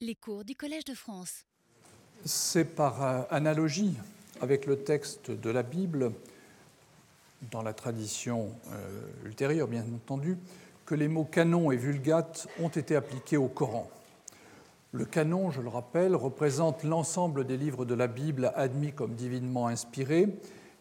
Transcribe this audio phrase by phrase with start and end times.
[0.00, 1.44] Les cours du Collège de France.
[2.24, 3.96] C'est par euh, analogie
[4.40, 6.12] avec le texte de la Bible,
[7.50, 10.38] dans la tradition euh, ultérieure bien entendu,
[10.86, 13.90] que les mots canon et vulgate ont été appliqués au Coran.
[14.92, 19.66] Le canon, je le rappelle, représente l'ensemble des livres de la Bible admis comme divinement
[19.66, 20.28] inspirés,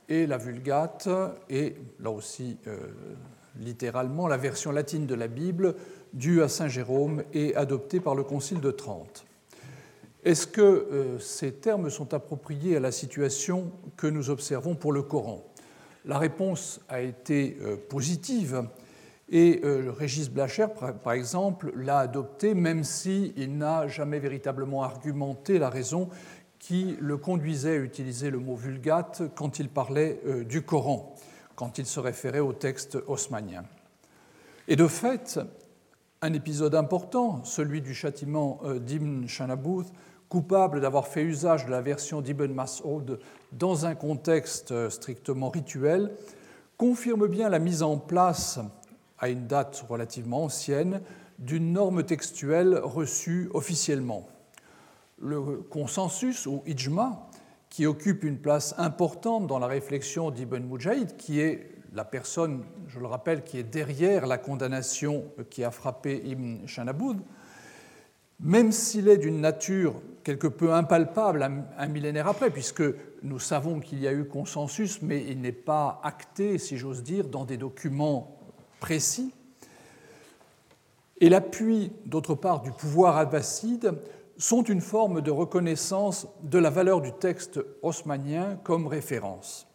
[0.10, 1.10] et la vulgate
[1.50, 2.78] est, là aussi euh,
[3.60, 5.74] littéralement, la version latine de la Bible
[6.14, 9.28] due à Saint Jérôme et adoptée par le Concile de Trente.
[10.28, 15.02] Est-ce que euh, ces termes sont appropriés à la situation que nous observons pour le
[15.02, 15.46] Coran?
[16.04, 18.64] La réponse a été euh, positive
[19.30, 20.68] et euh, Régis Blacher,
[21.02, 26.10] par exemple, l'a adopté même s'il n'a jamais véritablement argumenté la raison
[26.60, 31.16] qui le conduisait à utiliser le mot vulgate quand il parlait du Coran,
[31.55, 33.64] quand il se référait au texte haussmannien.
[34.67, 35.39] Et de fait,
[36.22, 39.88] un épisode important, celui du châtiment euh, d'Ibn Shanabuth,
[40.30, 43.19] coupable d'avoir fait usage de la version d'Ibn Mas'ud
[43.52, 46.11] dans un contexte euh, strictement rituel,
[46.78, 48.59] confirme bien la mise en place,
[49.19, 51.02] à une date relativement ancienne,
[51.39, 54.28] d'une norme textuelle reçue officiellement.
[55.19, 57.28] Le consensus, ou ijma,
[57.69, 62.99] qui occupe une place importante dans la réflexion d'Ibn Mujahid, qui est la personne, je
[62.99, 67.21] le rappelle, qui est derrière la condamnation qui a frappé Ibn Shanaboud,
[68.39, 71.44] même s'il est d'une nature quelque peu impalpable
[71.77, 72.83] un, millénaire après, puisque
[73.23, 77.27] nous savons qu'il y a eu consensus, mais il n'est pas acté, si j'ose dire,
[77.27, 78.38] dans des documents
[78.79, 79.33] précis.
[81.19, 83.94] Et l'appui, d'autre part, du pouvoir abbasside
[84.38, 89.67] sont une forme de reconnaissance de la valeur du texte haussmannien comme référence.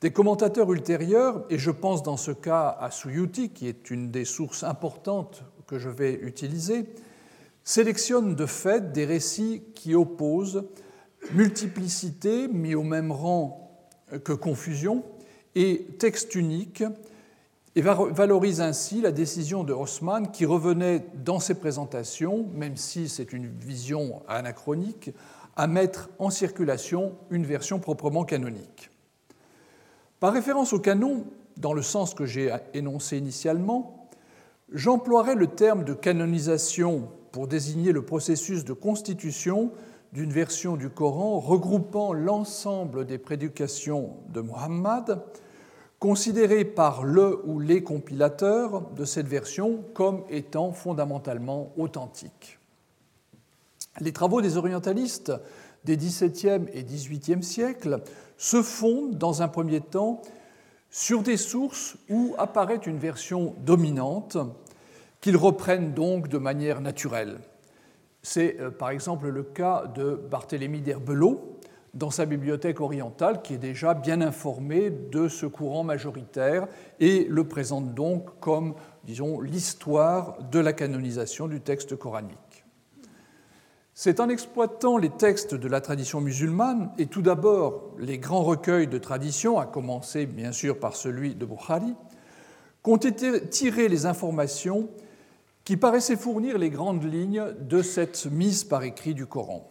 [0.00, 4.24] Des commentateurs ultérieurs, et je pense dans ce cas à Suyuti, qui est une des
[4.24, 6.86] sources importantes que je vais utiliser,
[7.64, 10.64] sélectionnent de fait des récits qui opposent
[11.32, 13.78] multiplicité mis au même rang
[14.24, 15.04] que confusion
[15.54, 16.82] et texte unique
[17.76, 23.32] et valorisent ainsi la décision de Haussmann qui revenait dans ses présentations, même si c'est
[23.32, 25.10] une vision anachronique,
[25.56, 28.89] à mettre en circulation une version proprement canonique.
[30.20, 31.24] Par référence au canon,
[31.56, 34.06] dans le sens que j'ai énoncé initialement,
[34.70, 39.72] j'emploierai le terme de canonisation pour désigner le processus de constitution
[40.12, 45.22] d'une version du Coran regroupant l'ensemble des prédications de Muhammad,
[45.98, 52.58] considérées par le ou les compilateurs de cette version comme étant fondamentalement authentiques.
[54.00, 55.32] Les travaux des orientalistes
[55.84, 58.02] des XVIIe et XVIIIe siècles
[58.40, 60.22] se fondent dans un premier temps
[60.88, 64.38] sur des sources où apparaît une version dominante
[65.20, 67.36] qu'ils reprennent donc de manière naturelle.
[68.22, 71.58] C'est euh, par exemple le cas de Barthélemy d'Herbelot
[71.92, 76.66] dans sa bibliothèque orientale qui est déjà bien informé de ce courant majoritaire
[76.98, 78.74] et le présente donc comme,
[79.04, 82.49] disons, l'histoire de la canonisation du texte coranique.
[84.02, 88.86] C'est en exploitant les textes de la tradition musulmane, et tout d'abord les grands recueils
[88.86, 91.92] de tradition, à commencer bien sûr par celui de Bukhari,
[92.82, 94.88] qu'ont été tirées les informations
[95.64, 99.70] qui paraissaient fournir les grandes lignes de cette mise par écrit du Coran.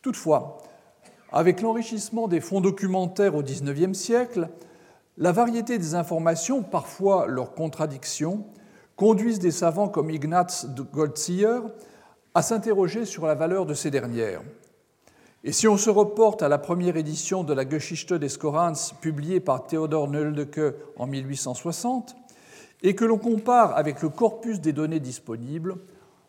[0.00, 0.62] Toutefois,
[1.30, 4.48] avec l'enrichissement des fonds documentaires au XIXe siècle,
[5.18, 8.46] la variété des informations, parfois leurs contradictions,
[8.96, 10.80] conduisent des savants comme Ignaz de
[12.38, 14.42] à s'interroger sur la valeur de ces dernières.
[15.42, 19.40] Et si on se reporte à la première édition de la Geschichte des Korans publiée
[19.40, 22.14] par Theodor Nöldeke en 1860,
[22.84, 25.78] et que l'on compare avec le corpus des données disponibles,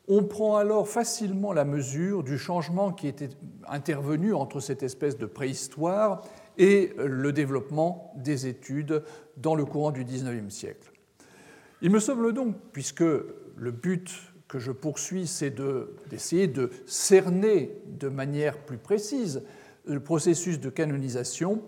[0.07, 3.29] on prend alors facilement la mesure du changement qui était
[3.67, 6.23] intervenu entre cette espèce de préhistoire
[6.57, 9.03] et le développement des études
[9.37, 10.91] dans le courant du XIXe siècle.
[11.83, 15.55] Il me semble donc, puisque le but que je poursuis, c'est
[16.09, 19.43] d'essayer de, cerner de manière plus précise
[19.85, 21.61] le processus de canonisation,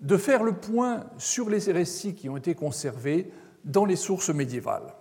[0.00, 3.30] de faire le point sur les récits qui ont été conservés
[3.64, 4.92] dans les sources médiévales.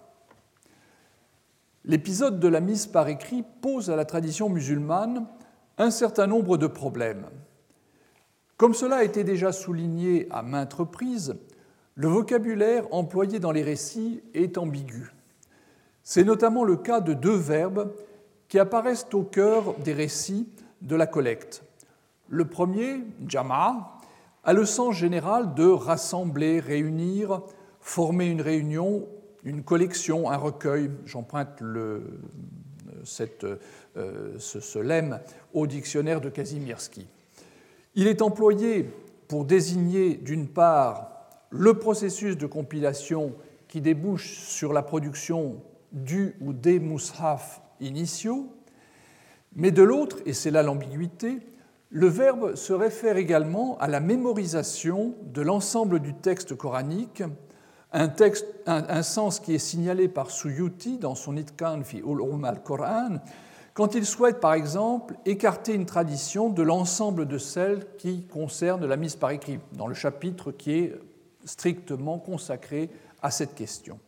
[1.83, 5.27] L'épisode de la mise par écrit pose à la tradition musulmane
[5.77, 7.25] un certain nombre de problèmes.
[8.55, 11.35] Comme cela a été déjà souligné à maintes reprises,
[11.95, 15.14] le vocabulaire employé dans les récits est ambigu.
[16.07, 17.91] C'est notamment le cas de deux verbes
[18.47, 20.47] qui apparaissent au cœur des récits
[20.83, 21.63] de la collecte.
[22.29, 23.97] Le premier, jama,
[24.43, 27.41] a le sens général de rassembler, réunir,
[27.81, 29.07] former une réunion,
[29.43, 30.91] une collection, un recueil.
[31.07, 31.63] J'emprunte
[33.03, 33.59] ce,
[34.37, 35.19] ce, lemme
[35.55, 37.07] au dictionnaire de Kazimierski.
[37.95, 38.91] Il est employé
[39.27, 41.09] pour désigner d'une part
[41.49, 43.33] le processus de compilation
[43.67, 45.63] qui débouche sur la production
[45.95, 48.53] du ou des mushaf initiaux,
[49.55, 51.39] mais de l'autre, et c'est là l'ambiguïté,
[51.89, 57.23] le verbe se réfère également à la mémorisation de l'ensemble du texte coranique,
[57.93, 63.19] un, sens qui est signalé par Suyuti dans son Itkan fi ul al-Quran,
[63.73, 68.97] quand il souhaite par exemple écarter une tradition de l'ensemble de celles qui concernent la
[68.97, 70.99] mise par écrit, dans le chapitre qui est
[71.45, 72.89] strictement consacré
[73.21, 73.99] à cette question.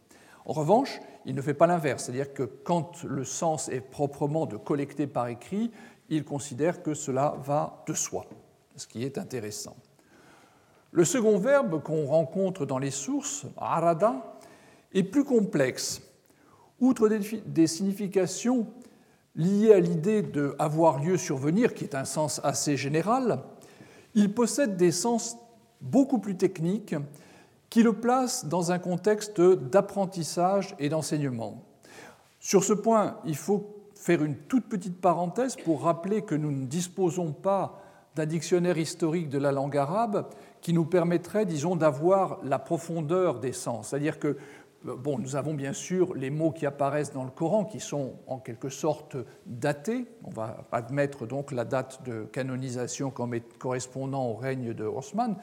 [0.47, 4.55] En revanche, il ne fait pas l'inverse, c'est-à-dire que quand le sens est proprement de
[4.55, 5.71] collecter par écrit,
[6.07, 8.25] il considère que cela va de soi,
[8.77, 9.75] ce qui est intéressant.
[10.91, 14.39] Le second verbe qu'on rencontre dans les sources, arada,
[14.93, 16.01] est plus complexe.
[16.79, 18.67] Outre des significations
[19.35, 23.39] liées à l'idée de avoir lieu survenir, qui est un sens assez général,
[24.15, 25.35] il possède des sens
[25.81, 26.95] beaucoup plus techniques
[27.69, 31.63] qui le place dans un contexte d'apprentissage et d'enseignement.
[32.39, 36.65] Sur ce point, il faut faire une toute petite parenthèse pour rappeler que nous ne
[36.65, 37.81] disposons pas
[38.15, 40.27] d'un dictionnaire historique de la langue arabe
[40.61, 43.89] qui nous permettrait, disons, d'avoir la profondeur des sens.
[43.89, 44.37] C'est-à-dire que,
[44.83, 48.39] bon, nous avons bien sûr les mots qui apparaissent dans le Coran qui sont en
[48.39, 50.05] quelque sorte datés.
[50.23, 55.35] On va admettre donc la date de canonisation comme correspondant au règne de Osman.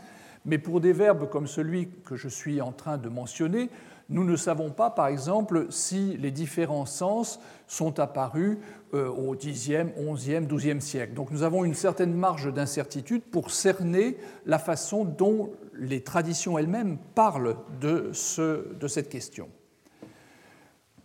[0.44, 3.70] Mais pour des verbes comme celui que je suis en train de mentionner,
[4.10, 8.58] nous ne savons pas, par exemple, si les différents sens sont apparus
[8.92, 11.14] euh, au Xe, XIe, XIIe siècle.
[11.14, 16.98] Donc nous avons une certaine marge d'incertitude pour cerner la façon dont les traditions elles-mêmes
[17.14, 19.48] parlent de, cette question.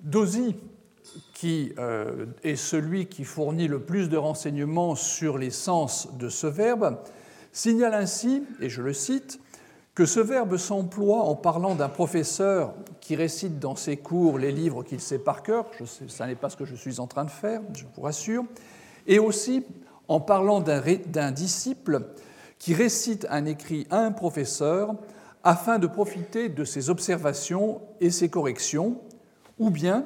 [0.02, 0.56] Dozy,
[1.34, 6.46] qui euh, est celui qui fournit le plus de renseignements sur les sens de ce
[6.46, 7.00] verbe,
[7.52, 9.40] signale ainsi, et je le cite,
[9.96, 14.84] que ce verbe s'emploie en parlant d'un professeur qui récite dans ses cours les livres
[14.84, 17.62] qu'il sait par cœur, je n'est pas ce que je suis en train de faire,
[17.74, 18.46] je vous rassure,
[19.08, 19.66] et aussi
[20.08, 22.06] en parlant d'un disciple
[22.60, 24.96] qui récite un écrit à un professeur
[25.44, 29.02] afin de profiter de ses observations et ses corrections,
[29.58, 30.06] ou bien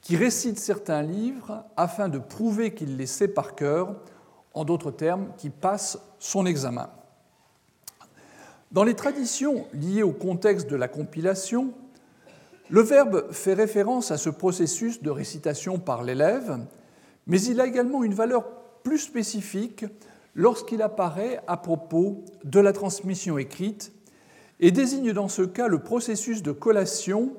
[0.00, 3.94] qui récite certains livres afin de prouver qu'il les sait par cœur,
[4.54, 6.90] en d'autres termes, qui passe son examen.
[8.70, 11.72] Dans les traditions liées au contexte de la compilation,
[12.70, 16.58] le verbe fait référence à ce processus de récitation par l'élève,
[17.26, 18.44] mais il a également une valeur
[18.82, 19.84] plus spécifique
[20.34, 23.92] lorsqu'il apparaît à propos de la transmission écrite
[24.60, 27.34] et désigne dans ce cas le processus de collation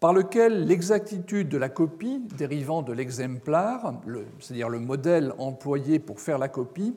[0.00, 3.92] par lequel l'exactitude de la copie dérivant de l'exemplaire,
[4.40, 6.96] c'est-à-dire le modèle employé pour faire la copie,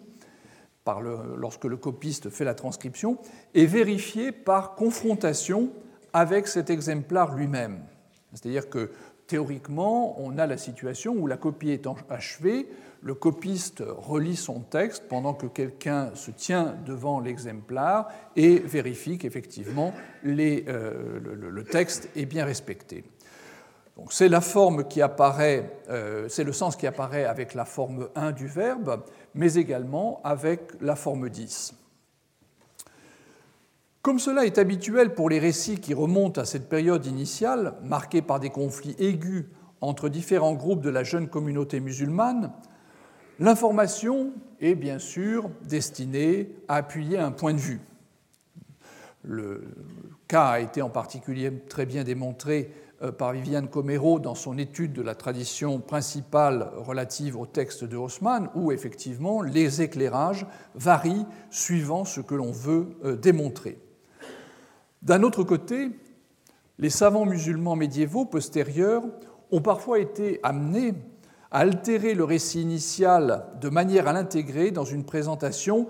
[1.38, 3.18] lorsque le copiste fait la transcription,
[3.54, 5.70] est vérifié par confrontation
[6.14, 7.80] avec cet exemplaire lui-même.
[8.34, 8.92] C'est-à-dire que
[9.28, 12.68] théoriquement, on a la situation où la copie est achevée,
[13.04, 18.06] le copiste relit son texte pendant que quelqu'un se tient devant l'exemplaire
[18.36, 19.94] et vérifie qu'effectivement
[20.26, 23.04] euh, le, texte est bien respecté.
[24.10, 28.32] C'est la forme qui apparaît, euh, c'est le sens qui apparaît avec la forme 1
[28.32, 29.04] du verbe,
[29.36, 31.76] mais également avec la forme 10.
[34.02, 38.40] Comme cela est habituel pour les récits qui remontent à cette période initiale, marquée par
[38.40, 39.46] des conflits aigus
[39.82, 42.52] entre différents groupes de la jeune communauté musulmane,
[43.40, 47.82] l'information est bien sûr destinée à appuyer un point de vue.
[49.24, 49.64] Le
[50.28, 52.72] cas a été en particulier très bien démontré
[53.02, 57.98] euh, par Viviane Comero dans son étude de la tradition principale relative au texte de
[57.98, 63.78] Haussmann, où effectivement les éclairages varient suivant ce que l'on veut euh, démontrer.
[65.02, 65.90] D'un autre côté,
[66.80, 69.04] les savants musulmans médiévaux postérieurs
[69.52, 70.94] ont parfois été amenés
[71.54, 75.88] à altérer le récit initial de manière à l'intégrer dans une présentation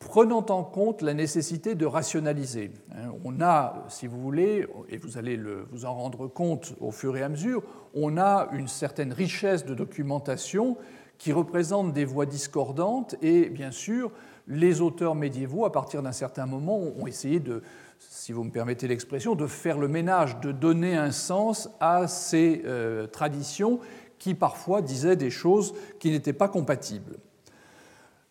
[0.00, 2.72] prenant en compte la nécessité de rationaliser.
[2.92, 5.38] Hein, on a, si vous voulez, et vous allez
[5.70, 7.62] vous en rendre compte au fur et à mesure,
[7.94, 10.76] on a une certaine richesse de documentation
[11.16, 14.10] qui représente des voix discordantes et bien sûr,
[14.46, 17.62] les auteurs médiévaux, à partir d'un certain moment, ont essayé de,
[17.98, 22.62] si vous me permettez l'expression, de faire le ménage, de donner un sens à ces
[22.64, 23.80] euh, traditions
[24.18, 27.16] qui parfois disaient des choses qui n'étaient pas compatibles.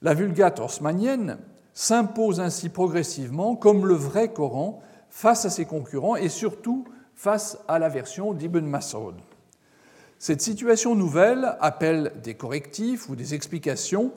[0.01, 1.37] La Vulgate haussmannienne
[1.73, 7.79] s'impose ainsi progressivement comme le vrai Coran face à ses concurrents et surtout face à
[7.79, 9.15] la version d'Ibn Mas'ud.
[10.19, 14.11] Cette situation nouvelle appelle des correctifs ou des explications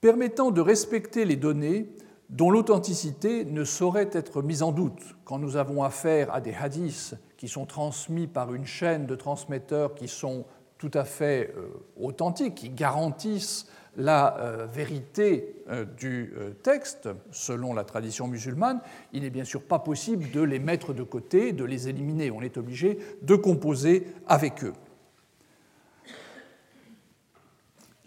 [0.00, 1.88] permettant de respecter les données
[2.28, 7.14] dont l'authenticité ne saurait être mise en doute quand nous avons affaire à des hadiths
[7.36, 10.44] qui sont transmis par une chaîne de transmetteurs qui sont
[10.82, 16.34] tout à fait euh, authentiques, qui garantissent la euh, vérité euh, du
[16.64, 18.80] texte selon la tradition musulmane,
[19.12, 22.32] il n'est bien sûr pas possible de les mettre de côté, de les éliminer.
[22.32, 24.72] On est obligé de composer avec eux.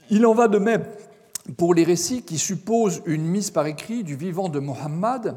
[0.10, 0.84] Il en va de même
[1.56, 5.36] pour les récits qui supposent une mise par écrit du vivant de Mohammed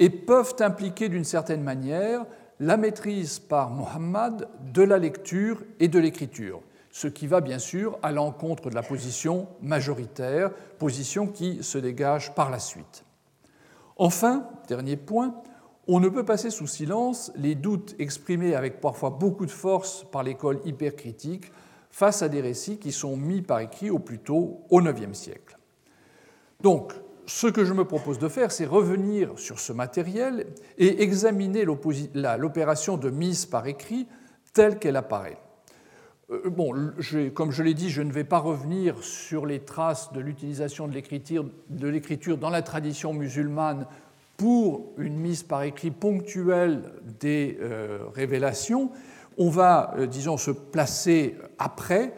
[0.00, 2.26] et peuvent impliquer d'une certaine manière
[2.62, 6.60] la maîtrise par Mohammed de la lecture et de l'écriture,
[6.92, 12.34] ce qui va bien sûr à l'encontre de la position majoritaire, position qui se dégage
[12.34, 13.04] par la suite.
[13.96, 15.34] Enfin, dernier point,
[15.88, 20.22] on ne peut passer sous silence les doutes exprimés avec parfois beaucoup de force par
[20.22, 21.50] l'école hypercritique
[21.90, 25.58] face à des récits qui sont mis par écrit au plus tôt au IXe siècle.
[26.60, 26.92] Donc,
[27.24, 30.46] ce que je me propose de faire, c'est revenir sur ce matériel
[30.76, 34.06] et examiner l'opération de mise par écrit
[34.52, 35.38] telle qu'elle apparaît.
[36.32, 36.74] Euh, bon,
[37.34, 41.88] comme je l'ai dit, je ne vais pas revenir sur les traces de l'utilisation de
[41.88, 43.86] l'écriture dans la tradition musulmane
[44.36, 46.82] pour une mise par écrit ponctuelle
[47.20, 48.90] des euh, révélations,
[49.38, 52.12] on va, euh, disons, se placer après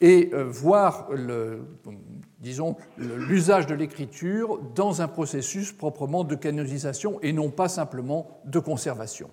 [0.00, 1.10] et euh, voir
[2.40, 8.58] disons, l'usage de l'écriture dans un processus proprement de canonisation et non pas simplement de
[8.58, 9.28] conservation.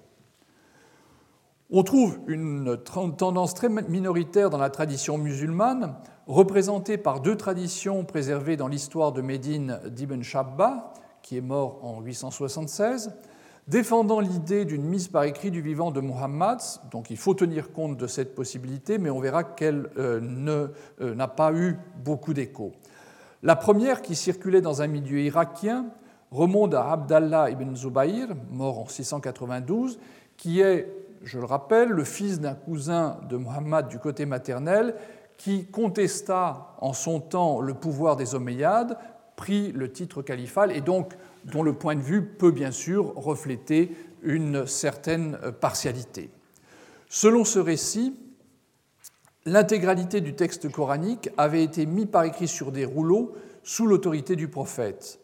[1.72, 2.78] On trouve une
[3.18, 5.96] tendance très minoritaire dans la tradition musulmane,
[6.28, 10.94] représentée par deux traditions préservées dans l'histoire de Médine d'Ibn Shabba,
[11.24, 13.16] qui est mort en 876,
[13.68, 16.60] défendant l'idée d'une mise par écrit du vivant de Muhammad.
[16.92, 20.68] Donc il faut tenir compte de cette possibilité, mais on verra qu'elle euh,
[21.02, 22.74] euh, n'a pas eu beaucoup d'écho.
[23.42, 25.88] La première, qui circulait dans un milieu irakien,
[26.30, 30.00] remonte à Abdallah ibn Zubayr, mort en 692,
[30.38, 34.96] qui est, je le rappelle, le fils d'un cousin de Muhammad du côté maternel,
[35.38, 38.98] qui contesta en son temps le pouvoir des Omeyyades,
[39.36, 41.14] prit le titre califal et donc
[41.44, 43.92] dont le point de vue peut bien sûr refléter
[44.22, 46.30] une certaine partialité.
[47.10, 48.18] Selon ce récit,
[49.46, 54.48] l'intégralité du texte coranique avait été mise par écrit sur des rouleaux sous l'autorité du
[54.48, 55.20] prophète.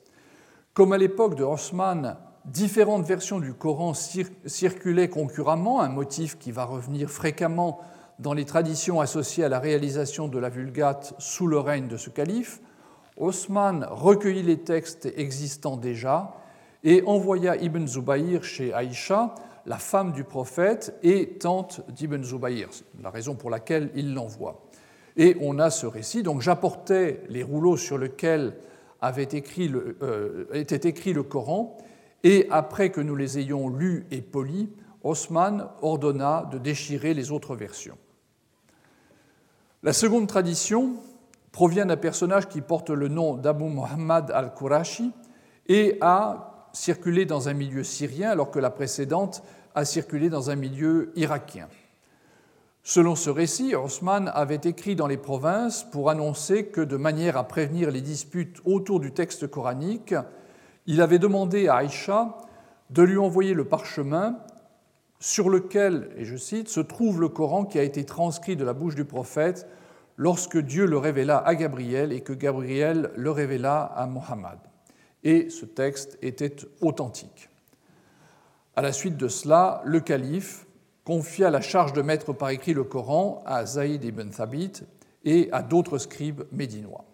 [0.74, 6.66] Comme à l'époque de Osman, différentes versions du Coran circulaient concurremment, un motif qui va
[6.66, 7.80] revenir fréquemment
[8.20, 12.10] dans les traditions associées à la réalisation de la Vulgate sous le règne de ce
[12.10, 12.62] calife,
[13.18, 16.34] Osman recueillit les textes existants déjà
[16.84, 22.70] et envoya Ibn Zubayr chez Aïcha, la femme du prophète et tante d'Ibn Zubayr,
[23.02, 24.62] la raison pour laquelle il l'envoie.
[25.18, 28.56] Et on a ce récit, donc j'apportais les rouleaux sur lesquels
[29.02, 29.72] avait écrit
[30.02, 31.78] euh, était écrit le Coran,
[32.24, 34.70] et après que nous les ayons lus et polis,
[35.04, 37.98] Osman ordonna de déchirer les autres versions.
[39.84, 40.98] La seconde tradition,
[41.52, 45.12] provient d'un personnage qui porte le nom d'Abu Muhammad al-Qurashi
[45.68, 49.44] et a circulé dans un milieu syrien alors que la précédente
[49.76, 51.68] a circulé dans un milieu irakien.
[52.84, 57.48] Selon ce récit, Osman avait écrit dans les provinces pour annoncer que, de manière à
[57.48, 60.16] prévenir les disputes autour du texte coranique,
[60.88, 62.38] il avait demandé à Aïcha
[62.90, 64.38] de lui envoyer le parchemin
[65.20, 68.74] sur lequel, et je cite, se trouve le Coran qui a été transcrit de la
[68.74, 69.68] bouche du prophète
[70.18, 74.58] lorsque Dieu le révéla à Gabriel et que Gabriel le révéla à Mohammed.
[75.24, 77.50] Et ce texte était authentique.
[78.76, 80.66] À la suite de cela, le calife
[81.04, 84.84] confia la charge de mettre par écrit le Coran à Zaïd ibn Thabit
[85.24, 87.06] et à d'autres scribes médinois.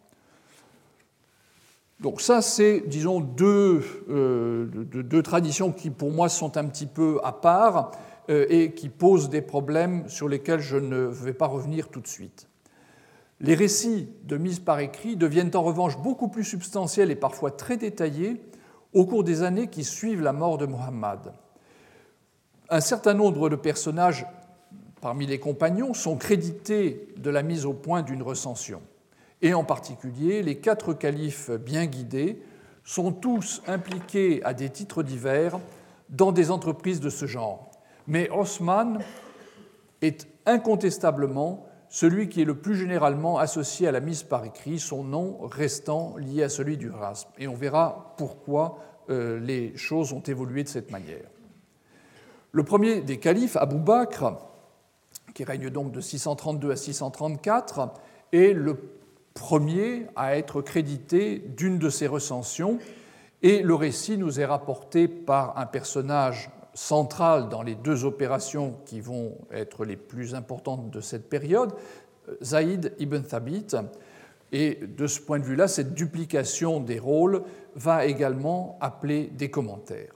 [1.99, 7.19] Donc ça, c'est, disons, deux, euh, deux, traditions qui, pour moi, sont un petit peu
[7.23, 7.91] à part
[8.29, 12.07] euh, et qui posent des problèmes sur lesquels je ne vais pas revenir tout de
[12.07, 12.47] suite.
[13.39, 17.77] Les récits de mise par écrit deviennent en revanche beaucoup plus substantiels et parfois très
[17.77, 18.41] détaillés
[18.93, 21.33] au cours des années qui suivent la mort de Muhammad.
[22.69, 24.25] Un certain nombre de personnages
[25.01, 28.81] parmi les compagnons sont crédités de la mise au point d'une recension.
[29.41, 32.41] Et en particulier, les quatre califes bien guidés
[32.83, 35.59] sont tous impliqués à des titres divers
[36.09, 37.69] dans des entreprises de ce genre.
[38.07, 38.99] Mais Osman
[40.01, 45.03] est incontestablement celui qui est le plus généralement associé à la mise par écrit, son
[45.03, 47.29] nom restant lié à celui du rasp.
[47.37, 48.79] Et on verra pourquoi
[49.09, 51.25] euh, les choses ont évolué de cette manière.
[52.51, 54.37] Le premier des califes, Abou Bakr,
[55.33, 57.93] qui règne donc de 632 à 634,
[58.33, 58.77] est le
[59.37, 62.79] premier à être crédité d'une de ces recensions,
[63.43, 68.99] et le récit nous est rapporté par un personnage central dans les deux opérations qui
[68.99, 71.73] vont être les plus importantes de cette période,
[72.43, 73.75] Zaïd ibn Thabit.
[74.51, 77.43] Et de ce point de vue-là, cette duplication des rôles
[77.75, 80.13] va également appeler des commentaires.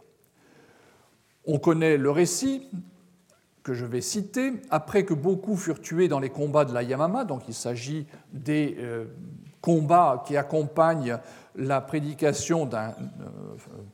[1.46, 2.70] On connaît le récit
[3.64, 4.54] que je vais citer.
[4.70, 8.76] Après que beaucoup furent tués dans les combats de la Yamama, donc il s'agit des
[8.80, 9.06] euh,
[9.62, 11.18] combats qui accompagnent
[11.56, 12.94] la prédication d'un euh,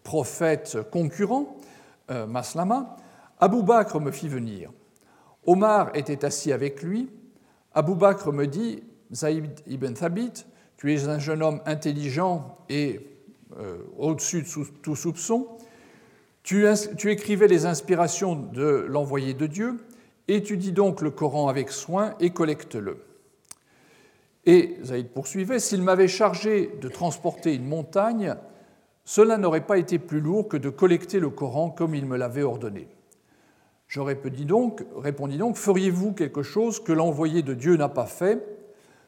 [0.03, 1.57] prophète concurrent,
[2.11, 2.95] euh, Maslama,
[3.39, 4.71] Abou Bakr me fit venir.
[5.45, 7.09] Omar était assis avec lui.
[7.73, 8.83] Abou Bakr me dit
[9.13, 10.45] Zaïd ibn Thabit,
[10.77, 12.99] tu es un jeune homme intelligent et
[13.97, 15.47] au-dessus de tout soupçon.
[16.47, 19.75] Tu, écrivais les inspirations de l'envoyé de Dieu,
[20.29, 23.03] étudie donc le Coran avec soin et collecte-le.
[24.45, 28.37] Et Zaïd poursuivait S'il m'avait chargé de transporter une montagne,
[29.03, 32.43] cela n'aurait pas été plus lourd que de collecter le Coran comme il me l'avait
[32.43, 32.87] ordonné.
[33.87, 34.85] Je répondis donc,
[35.37, 38.41] donc Feriez-vous quelque chose que l'envoyé de Dieu n'a pas fait?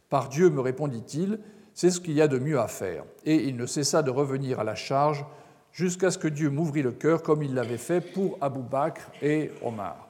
[0.10, 1.39] Par Dieu, me répondit-il,
[1.74, 3.05] c'est ce qu'il y a de mieux à faire.
[3.24, 5.25] Et il ne cessa de revenir à la charge
[5.72, 9.52] jusqu'à ce que Dieu m'ouvrit le cœur comme il l'avait fait pour Abou Bakr et
[9.64, 10.10] Omar.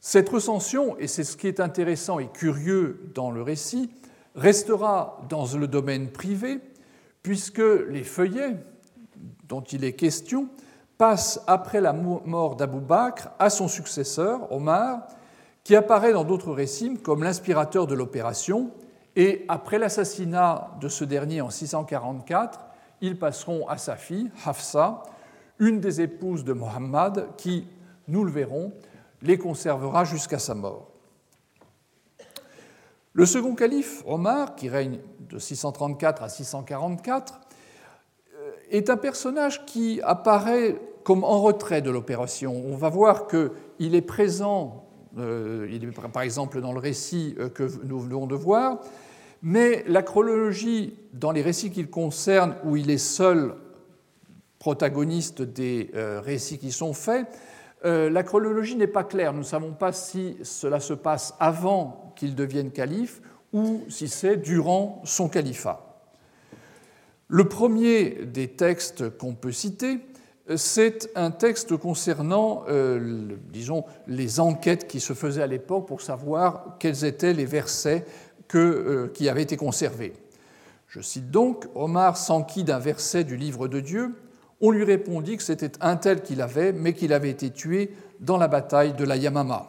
[0.00, 3.90] Cette recension, et c'est ce qui est intéressant et curieux dans le récit,
[4.34, 6.60] restera dans le domaine privé,
[7.22, 8.56] puisque les feuillets
[9.48, 10.48] dont il est question
[10.98, 15.06] passent après la mort d'Abou Bakr à son successeur, Omar,
[15.64, 18.70] qui apparaît dans d'autres récits comme l'inspirateur de l'opération,
[19.16, 22.60] et après l'assassinat de ce dernier en 644,
[23.06, 25.02] ils passeront à sa fille, Hafsa,
[25.58, 27.66] une des épouses de Mohammed, qui,
[28.08, 28.72] nous le verrons,
[29.22, 30.88] les conservera jusqu'à sa mort.
[33.12, 37.40] Le second calife, Omar, qui règne de 634 à 644,
[38.34, 42.54] euh, est un personnage qui apparaît comme en retrait de l'opération.
[42.66, 44.84] On va voir qu'il est présent,
[45.16, 45.66] euh,
[46.12, 48.80] par exemple dans le récit euh, que nous venons de voir,
[49.42, 53.54] mais la chronologie dans les récits qu'il concerne, où il est seul
[54.58, 57.26] protagoniste des récits qui sont faits,
[57.84, 59.32] euh, la chronologie n'est pas claire.
[59.32, 63.20] Nous ne savons pas si cela se passe avant qu'il devienne calife
[63.52, 65.82] ou si c'est durant son califat.
[67.28, 69.98] Le premier des textes qu'on peut citer,
[70.56, 76.76] c'est un texte concernant, euh, disons, les enquêtes qui se faisaient à l'époque pour savoir
[76.78, 78.04] quels étaient les versets
[78.54, 80.12] euh, qui avaient été conservés.
[80.88, 84.14] Je cite donc Omar s'enquit d'un verset du livre de Dieu
[84.60, 88.38] on lui répondit que c'était un tel qu'il avait, mais qu'il avait été tué dans
[88.38, 89.68] la bataille de la Yamama.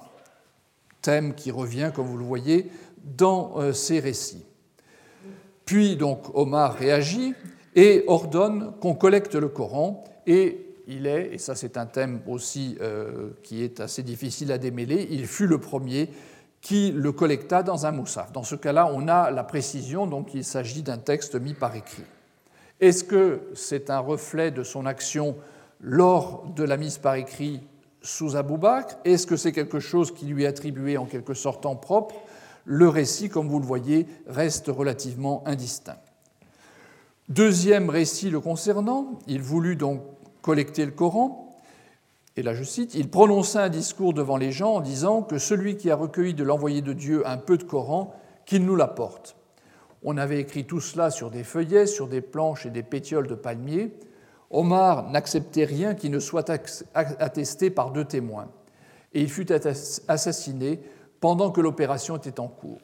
[1.02, 2.72] Thème qui revient, comme vous le voyez,
[3.04, 4.46] dans euh, ces récits.
[5.66, 7.34] Puis donc Omar réagit
[7.76, 12.78] et ordonne qu'on collecte le Coran et il est, et ça c'est un thème aussi
[12.82, 16.10] euh, qui est assez difficile à démêler, il fut le premier
[16.62, 18.32] qui le collecta dans un moussaf.
[18.32, 22.04] Dans ce cas-là, on a la précision, donc il s'agit d'un texte mis par écrit.
[22.80, 25.36] Est-ce que c'est un reflet de son action
[25.80, 27.62] lors de la mise par écrit
[28.02, 31.66] sous Abou Bakr Est-ce que c'est quelque chose qui lui est attribué en quelque sorte
[31.66, 32.16] en propre?
[32.66, 35.98] Le récit, comme vous le voyez, reste relativement indistinct.
[37.30, 40.02] Deuxième récit le concernant, il voulut donc
[40.42, 41.47] collecter le Coran,
[42.38, 45.76] et là je cite, il prononça un discours devant les gens en disant que celui
[45.76, 48.14] qui a recueilli de l'envoyé de Dieu un peu de Coran,
[48.46, 49.36] qu'il nous l'apporte.
[50.04, 53.36] On avait écrit tout cela sur des feuillets, sur des planches et des pétioles de
[53.36, 53.92] palmiers.
[54.52, 56.50] Omar n'acceptait rien qui ne soit
[56.94, 58.48] attesté par deux témoins.
[59.14, 60.80] Et il fut assassiné
[61.20, 62.80] pendant que l'opération était en cours.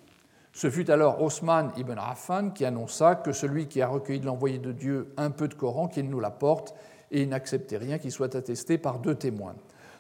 [0.52, 4.60] Ce fut alors Osman ibn Affan qui annonça que celui qui a recueilli de l'envoyé
[4.60, 6.76] de Dieu un peu de Coran, qu'il nous l'apporte,
[7.14, 9.56] et n'acceptait rien qui soit attesté par deux témoins.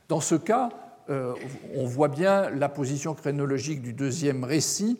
[0.09, 0.69] Dans ce cas,
[1.09, 1.33] euh,
[1.75, 4.99] on voit bien la position chronologique du deuxième récit,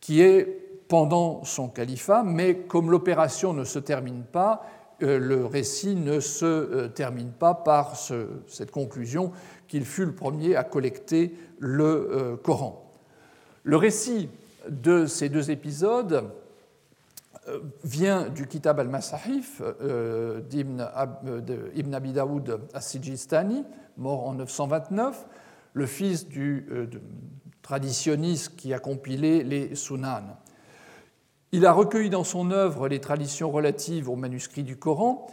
[0.00, 0.44] qui est
[0.88, 4.66] pendant son califat, mais comme l'opération ne se termine pas,
[5.02, 9.32] euh, le récit ne se euh, termine pas par cette conclusion
[9.68, 12.92] qu'il fut le premier à collecter le Coran.
[13.62, 14.28] Le récit
[14.68, 16.30] de ces deux épisodes
[17.82, 19.62] vient du Kitab al-Masahif
[20.48, 23.64] d'Ibn Abi Daoud as-Sijistani,
[23.96, 25.26] mort en 929,
[25.74, 26.66] le fils du
[27.62, 30.36] traditionniste qui a compilé les Sunan.
[31.52, 35.26] Il a recueilli dans son œuvre les traditions relatives aux manuscrits du Coran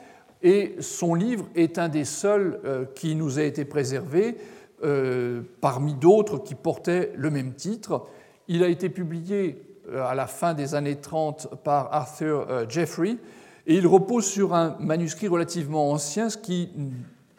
[0.43, 4.37] et son livre est un des seuls euh, qui nous a été préservé
[5.61, 8.07] parmi d'autres qui portaient le même titre.
[8.47, 9.61] Il a été publié
[9.95, 13.17] à la fin des années 30 par Arthur Jeffrey
[13.67, 16.69] et il repose sur un manuscrit relativement ancien, ce qui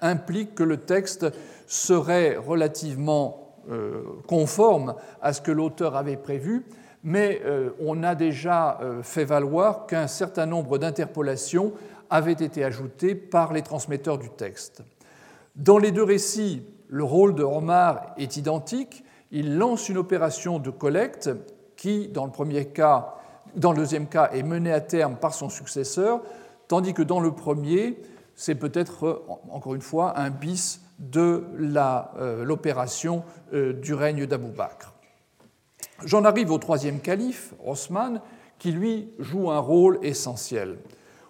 [0.01, 1.27] implique que le texte
[1.67, 6.65] serait relativement euh, conforme à ce que l'auteur avait prévu,
[7.05, 11.73] mais euh, on a déjà euh, fait valoir qu'un certain nombre d'interpolations
[12.11, 14.83] avaient été ajoutées par les transmetteurs du texte.
[15.57, 19.05] Dans les deux récits, le rôle de Omar est identique.
[19.31, 21.31] Il lance une opération de collecte
[21.83, 23.17] qui, dans le premier cas,
[23.57, 26.23] dans le deuxième cas, est menée à terme par son successeur,
[26.69, 28.01] tandis que dans le premier,
[28.37, 34.93] c'est peut-être, encore une fois, un bis de euh, l'opération euh, du règne d'Abou Bakr.
[36.05, 38.21] J'en arrive au troisième calife, Osman,
[38.61, 40.79] qui lui joue un rôle essentiel.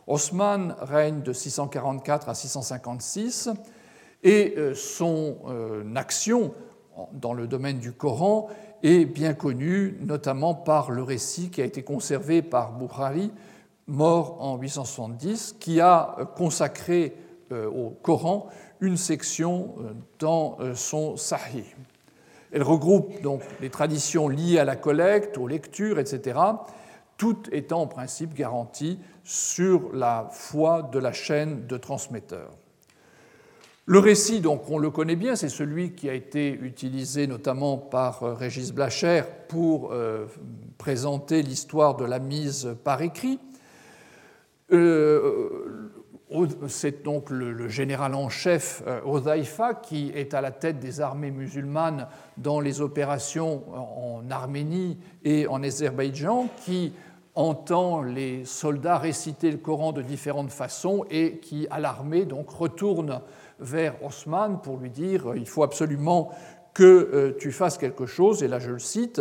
[0.06, 3.48] Osman règne de 644 à 656
[4.22, 5.38] et euh, son
[5.96, 6.52] action
[7.14, 8.50] dans le domaine du Coran
[8.82, 13.30] est bien connue, notamment par le récit qui a été conservé par Bukhari,
[13.86, 17.14] mort en 870, qui a consacré
[17.50, 18.48] au Coran
[18.82, 21.64] une section euh, dans euh, son Sahih.
[22.52, 26.38] Elle regroupe donc les traditions liées à la collecte, aux lectures, etc.,
[27.16, 32.50] tout étant en principe garanti sur la foi de la chaîne de transmetteurs.
[33.86, 38.22] Le récit, donc, on le connaît bien, c'est celui qui a été utilisé notamment par
[38.22, 39.92] euh, Régis Blacher pour
[40.78, 43.38] présenter l'histoire de la mise par écrit.
[46.68, 51.30] C'est donc le, général en chef euh, Ozaïfa qui est à la tête des armées
[51.30, 56.94] musulmanes dans les opérations en Arménie et en Azerbaïdjan, qui
[57.34, 63.20] entend les soldats réciter le Coran de différentes façons et qui, à l'armée, donc retourne
[63.62, 66.30] vers Osman pour lui dire il faut absolument
[66.74, 69.20] que euh, tu fasses quelque chose, et là je le cite,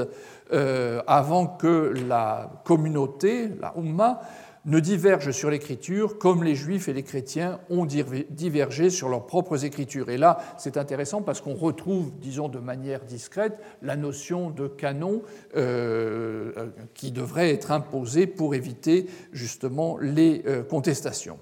[0.54, 4.22] euh, avant que la communauté, la Ummah,
[4.66, 9.66] ne divergent sur l'écriture comme les juifs et les chrétiens ont divergé sur leurs propres
[9.66, 10.10] écritures.
[10.10, 15.24] Et là, c'est intéressant parce qu'on retrouve, disons de manière discrète, la notion de canon
[15.56, 21.40] euh, qui devrait être imposée pour éviter justement les euh, contestations.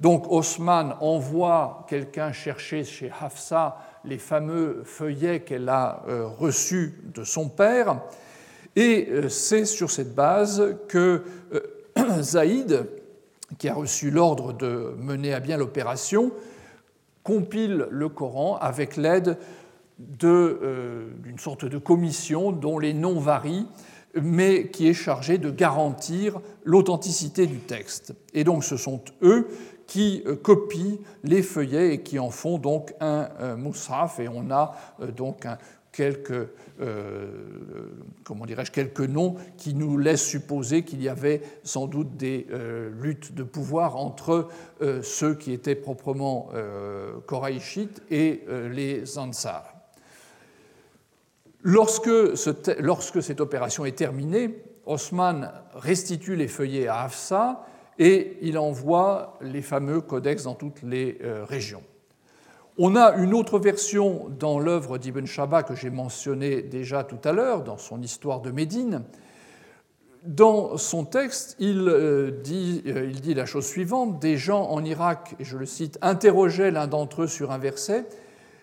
[0.00, 7.24] Donc Haussmann envoie quelqu'un chercher chez Hafsa les fameux feuillets qu'elle a euh, reçus de
[7.24, 8.00] son père,
[8.76, 11.24] et c'est sur cette base que
[12.20, 12.86] Zaïd,
[13.58, 16.30] qui a reçu l'ordre de mener à bien l'opération,
[17.22, 19.38] compile le Coran avec l'aide
[20.24, 23.66] euh, d'une sorte de commission dont les noms varient,
[24.20, 28.14] mais qui est chargée de garantir l'authenticité du texte.
[28.34, 29.48] Et donc ce sont eux
[29.86, 33.56] qui euh, copient les feuillets et qui en font donc un, un
[34.18, 35.46] et on a euh, donc
[35.96, 36.48] quelques,
[36.80, 37.26] euh,
[38.22, 42.90] comment dirais-je, quelques noms qui nous laissent supposer qu'il y avait sans doute des euh,
[43.00, 44.48] luttes de pouvoir entre
[44.82, 46.50] euh, ceux qui étaient proprement
[47.26, 49.72] Koraïchites et les Ansar.
[51.62, 52.10] Lorsque,
[52.78, 57.66] lorsque, cette opération est terminée, Osman restitue les feuillets à Hafsa
[57.98, 61.82] et il envoie les fameux codex dans toutes les régions.
[62.78, 67.32] On a une autre version dans l'œuvre d'Ibn Shabba que j'ai mentionnée déjà tout à
[67.32, 69.02] l'heure, dans son histoire de Médine.
[70.24, 74.84] Dans son texte, il euh, dit, euh, il dit la chose suivante Des gens en
[74.84, 78.04] Irak, et je le cite, interrogeaient l'un d'entre eux sur un verset,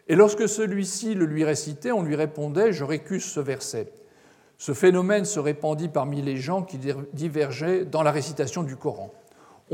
[0.08, 3.92] et lorsque celui-ci le lui récitait, on lui répondait Je récuse ce verset.
[4.60, 6.78] Ce phénomène se répandit parmi les gens qui
[7.14, 9.12] divergeaient dans la récitation du Coran.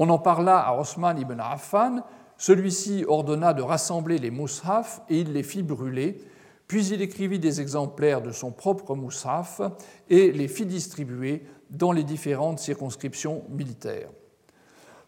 [0.02, 2.04] On en parla à Osman ibn Affan,
[2.38, 6.24] celui-ci ordonna de rassembler les moushaf et il les fit brûler,
[6.70, 9.60] puis il écrivit des exemplaires de son propre moushaf
[10.10, 14.08] et les fit distribuer dans les différentes circonscriptions militaires.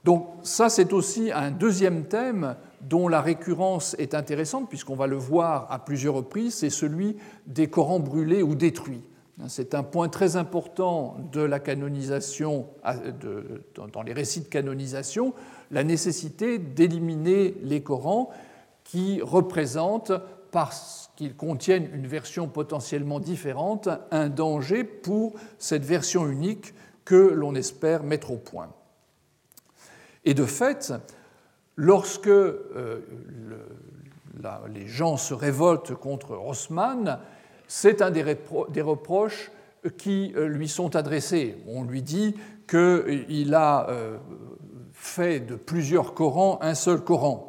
[0.04, 5.16] Donc ça, c'est aussi un deuxième thème dont la récurrence est intéressante, puisqu'on va le
[5.16, 7.16] voir à plusieurs reprises, c'est celui
[7.48, 9.08] des Corans brûlés ou détruits.
[9.48, 11.86] C'est un point très important de la dans
[14.04, 15.34] les récits de canonisation,
[15.72, 18.30] la nécessité d'éliminer les Corans
[18.84, 20.12] qui représentent,
[20.52, 26.74] parce qu'ils contiennent une version potentiellement différente, un danger pour cette version unique
[27.06, 28.70] que l'on espère mettre au point.
[30.26, 30.94] Et de fait,
[31.76, 33.02] lorsque euh,
[34.74, 37.20] les gens se révoltent contre Haussmann,
[37.74, 39.50] c'est un des, reproches
[39.98, 41.56] qui euh, lui sont adressés.
[41.70, 42.36] On lui dit
[42.68, 44.18] qu'il a euh,
[44.92, 47.48] fait de plusieurs Corans un seul Coran.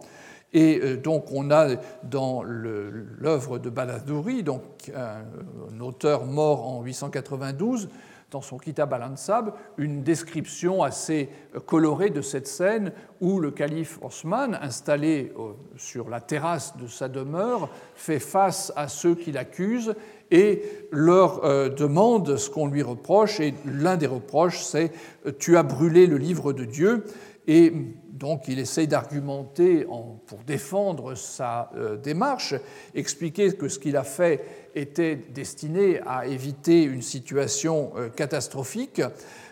[0.53, 1.71] Et euh, donc on a
[2.05, 4.63] dans l'œuvre de Baladouri, donc
[4.95, 7.89] un, auteur mort en 892,
[8.33, 11.29] dans son Kitab al-Ansab, une description assez
[11.67, 15.33] colorée de cette scène où le calife Osman, installé
[15.77, 19.95] sur la terrasse de sa demeure, fait face à ceux qui l'accusent
[20.31, 23.39] et leur euh, demande ce qu'on lui reproche.
[23.39, 24.93] Et l'un des reproches, c'est
[25.39, 27.05] Tu as brûlé le livre de Dieu.
[27.47, 27.73] Et
[28.13, 29.87] donc il essaye d'argumenter
[30.27, 32.55] pour défendre sa euh, démarche,
[32.95, 39.01] expliquer que ce qu'il a fait était destiné à éviter une situation euh, catastrophique,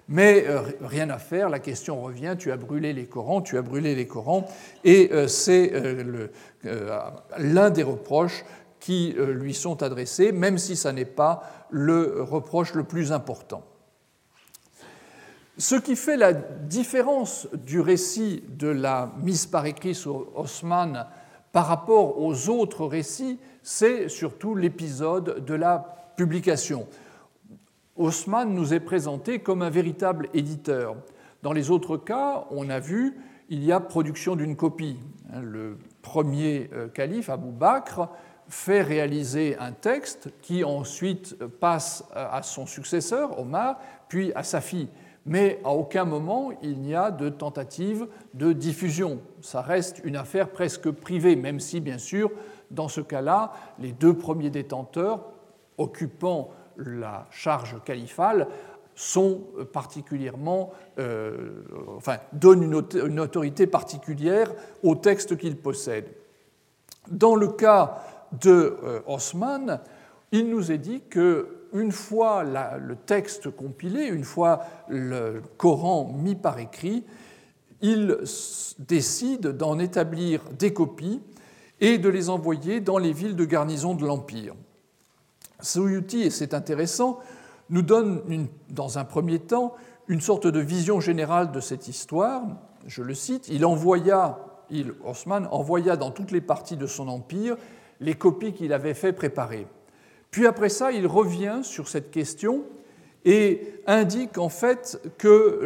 [0.09, 3.63] mais euh, rien à faire, la question revient, tu as brûlé les Corans, tu as
[3.63, 4.47] brûlé les Corans,
[4.85, 5.73] et c'est
[7.39, 8.45] l'un des reproches
[8.79, 13.63] qui lui sont adressés, même si ce n'est pas le reproche le plus important.
[15.61, 21.07] Ce qui fait la différence du récit de la mise par écrit sur Osman
[21.53, 26.89] par rapport aux autres récits, c'est surtout l'épisode de la publication.
[27.95, 30.97] Osman nous est présenté comme un véritable éditeur.
[31.43, 33.19] Dans les autres cas, on a vu,
[33.51, 34.97] il y a production d'une copie.
[35.43, 38.09] Le premier euh, calife, Abou Bakr,
[38.49, 44.89] fait réaliser un texte qui ensuite passe à son successeur, Omar, puis à sa fille
[45.31, 49.21] mais à aucun moment il n'y a de tentative de diffusion.
[49.41, 52.31] Ça reste une affaire presque privée, même si, bien sûr,
[52.71, 55.25] dans ce cas-là, les deux premiers détenteurs
[55.79, 58.49] occupant la charge califale
[58.95, 61.63] sont particulièrement, euh,
[61.97, 66.13] enfin, donnent une, autorité particulière au texte qu'ils possèdent.
[67.09, 69.81] Dans le cas de euh, Osman,
[70.33, 76.35] il nous est dit que une fois le texte compilé, une fois le Coran mis
[76.35, 77.05] par écrit,
[77.83, 78.19] il
[78.79, 81.21] décide d'en établir des copies
[81.81, 84.55] et de les envoyer dans les villes de garnison de l'Empire.
[85.61, 87.19] Suyuti, et c'est intéressant,
[87.71, 89.75] nous donne dans un premier temps
[90.09, 92.43] une sorte de vision générale de cette histoire.
[92.87, 94.39] Je le cite, il envoya,
[94.71, 97.57] il, Osman envoya dans toutes les parties de son empire
[98.01, 99.67] les copies qu'il avait fait préparer.
[100.31, 102.65] Puis après ça, il revient sur cette question
[103.25, 105.61] et indique en fait que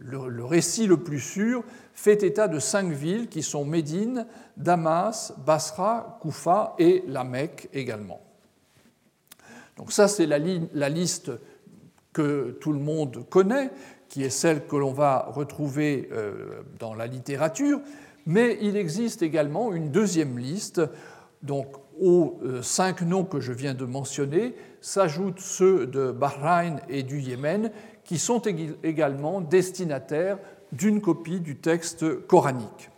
[0.00, 1.62] le récit le plus sûr
[2.00, 8.22] fait état de cinq villes qui sont Médine, Damas, Basra, Koufa et la Mecque également.
[9.76, 10.38] Donc ça, c'est la,
[10.88, 11.30] liste
[12.12, 13.70] que tout le monde connaît,
[14.08, 17.80] qui est celle que l'on va retrouver euh, dans la littérature,
[18.24, 20.80] mais il existe également une deuxième liste,
[21.42, 21.66] donc
[22.00, 27.20] aux euh, cinq noms que je viens de mentionner s'ajoutent ceux de Bahreïn et du
[27.20, 27.70] Yémen,
[28.04, 28.40] qui sont
[28.82, 30.38] également destinataires
[30.72, 32.90] d'une copie du texte coranique.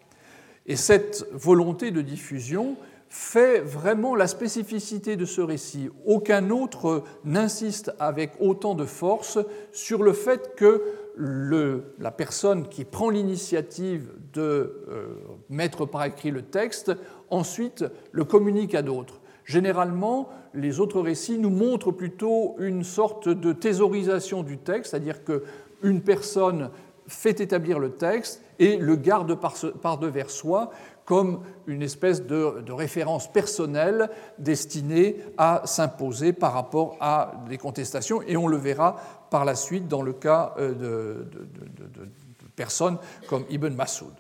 [0.66, 2.76] Et cette volonté de diffusion
[3.08, 5.90] fait vraiment la spécificité de ce récit.
[6.06, 9.38] Aucun autre n'insiste avec autant de force
[9.72, 10.82] sur le fait que
[11.16, 15.07] la personne qui prend l'initiative de euh,
[15.51, 16.92] mettre par écrit le texte
[17.31, 19.20] ensuite le communique à d'autres.
[19.44, 26.01] Généralement, les autres récits nous montrent plutôt une sorte de thésaurisation du texte, c'est-à-dire qu'une
[26.01, 26.70] personne
[27.07, 30.70] fait établir le texte et le garde par, devers soi
[31.04, 38.36] comme une espèce de, référence personnelle destinée à s'imposer par rapport à des contestations, et
[38.36, 38.96] on le verra
[39.30, 42.08] par la suite dans le cas euh, de,
[42.54, 44.12] personnes comme Ibn Masoud.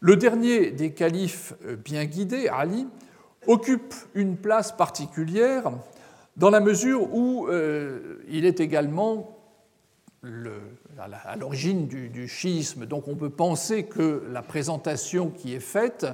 [0.00, 2.86] Le dernier des califes euh, bien guidés, Ali,
[3.46, 5.72] occupe une place particulière
[6.36, 9.32] dans la mesure où euh, il est également
[10.98, 12.86] à l'origine du, schisme.
[12.86, 16.06] Donc on peut penser que la présentation qui est faite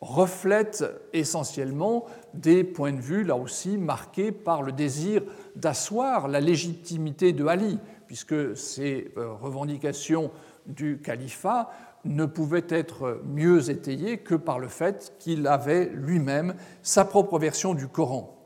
[0.00, 5.22] reflète essentiellement des points de vue, là aussi, marqués par le désir
[5.54, 10.30] d'asseoir la légitimité de Ali, puisque ces euh, revendications
[10.66, 11.70] du califat
[12.04, 17.74] ne pouvait être mieux étayé que par le fait qu'il avait lui-même sa propre version
[17.74, 18.41] du Coran.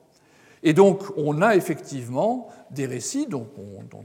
[0.66, 3.46] Et donc on a effectivement des récits dont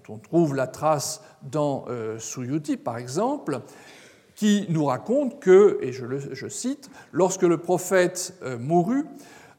[0.08, 3.62] on, trouve la trace dans euh, Suyuti par exemple,
[4.36, 9.08] qui nous racontent que, et je, le, cite, lorsque le prophète euh, mourut,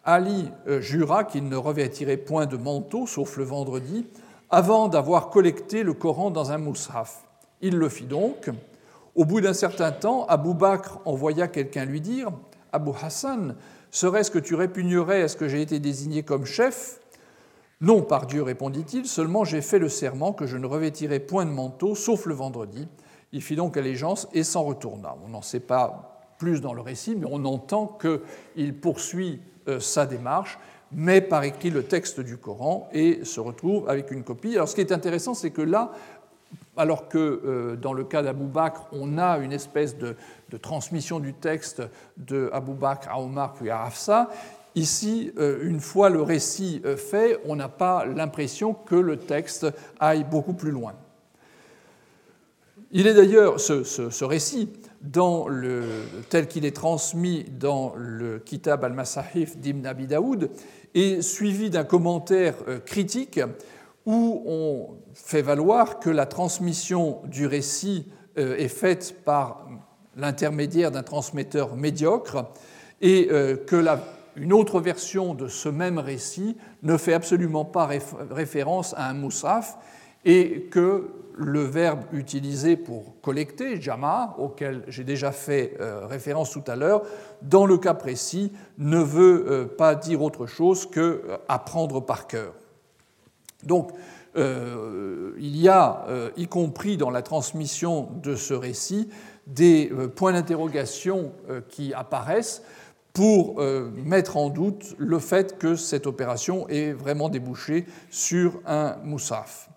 [0.05, 4.07] Ali euh, jura qu'il ne revêtirait point de manteau, sauf le vendredi,
[4.49, 7.25] avant d'avoir collecté le Coran dans un moushaf.
[7.63, 8.49] Il le fit donc,
[9.17, 12.31] au bout d'un certain temps, Abou Bakr envoya quelqu'un lui dire
[12.73, 13.57] Abou Hassan,
[13.93, 16.99] serait-ce que tu répugnerais à ce que j'ai été désigné comme chef?
[17.81, 21.51] Non, par Dieu, répondit-il, seulement j'ai fait le serment que je ne revêtirai point de
[21.51, 22.89] manteau, sauf le vendredi.
[23.33, 25.17] Il fit donc allégeance et s'en retourna.
[25.25, 29.41] On n'en sait pas plus dans le récit, mais on entend qu'il poursuit
[29.79, 30.59] sa démarche,
[30.93, 34.55] met par écrit le texte du Coran et se retrouve avec une copie.
[34.55, 35.93] Alors ce qui est intéressant, c'est que là,
[36.77, 40.17] alors que dans le cas d'Abou Bakr, on a une espèce de,
[40.61, 41.83] transmission du texte
[42.17, 44.31] de Abou Bakr à Omar puis à Hafsa,
[44.75, 49.67] Ici, euh, une fois le récit euh, fait, on n'a pas l'impression que le texte
[50.01, 50.95] aille beaucoup plus loin.
[52.91, 54.71] Il est d'ailleurs, ce, récit,
[56.31, 60.51] tel qu'il est transmis dans le Kitab al-Masahif d'Ibn Abi Daoud,
[60.95, 63.41] est suivi d'un commentaire euh, critique
[64.07, 69.69] où on fait valoir que la transmission du récit est faite par
[70.17, 72.47] l'intermédiaire d'un transmetteur médiocre
[73.01, 73.29] et
[73.67, 74.01] que la
[74.37, 77.89] une autre version de ce même récit ne fait absolument pas
[78.31, 79.77] référence à un moussaf
[80.25, 86.63] et que le verbe utilisé pour collecter, jama, auquel j'ai déjà fait euh, référence tout
[86.67, 87.03] à l'heure,
[87.41, 92.27] dans le cas précis, ne veut euh, pas dire autre chose que euh, apprendre par
[92.27, 92.53] cœur.
[93.63, 93.93] Donc,
[94.35, 99.09] il y a, y compris dans la transmission de ce récit,
[99.47, 101.33] des points d'interrogation
[101.69, 102.63] qui apparaissent
[103.13, 108.97] pour euh, mettre en doute le fait que cette opération ait vraiment débouché sur un
[109.05, 109.69] moussaf.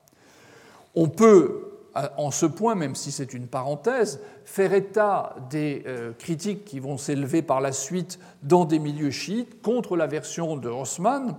[0.96, 1.72] On peut,
[2.18, 6.98] en ce point, même si c'est une parenthèse, faire état des euh, critiques qui vont
[6.98, 11.36] s'élever par la suite dans des milieux chiites contre la version de Haussmann.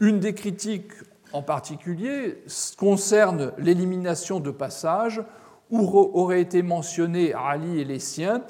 [0.00, 0.92] Une des critiques
[1.32, 2.42] en particulier
[2.76, 5.22] concerne l'élimination de passages
[5.70, 8.42] où auraient été mentionnés Ali et les siens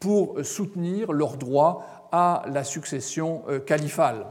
[0.00, 4.26] pour soutenir leur droit à la succession euh, califale.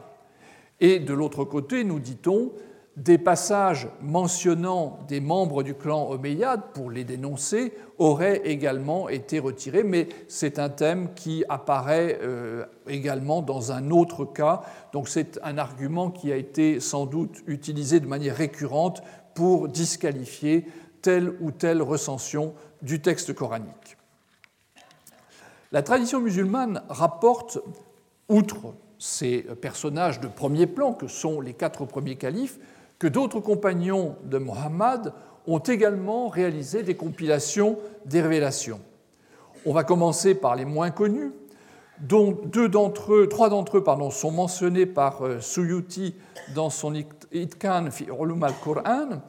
[0.79, 2.51] Et de l'autre côté, nous dit-on,
[2.97, 9.83] des passages mentionnant des membres du clan Omeyyade pour les dénoncer auraient également été retirés,
[9.83, 14.61] mais c'est un thème qui apparaît euh, également dans un autre cas.
[14.91, 19.01] Donc c'est un argument qui a été sans doute utilisé de manière récurrente
[19.35, 20.67] pour disqualifier
[21.01, 23.97] telle ou telle recension du texte coranique.
[25.71, 27.59] La tradition musulmane rapporte,
[28.27, 32.59] outre ces personnages de premier plan que sont les quatre premiers califes,
[33.01, 35.11] que d'autres compagnons de Mohammed
[35.47, 38.79] ont également réalisé des compilations des révélations.
[39.65, 41.31] On va commencer par les moins connus,
[41.99, 46.13] dont deux d'entre eux, trois d'entre eux pardon, sont mentionnés par euh, Suyuti
[46.53, 46.93] dans son
[47.31, 49.23] Itkan fi Ulum al-Qur'an,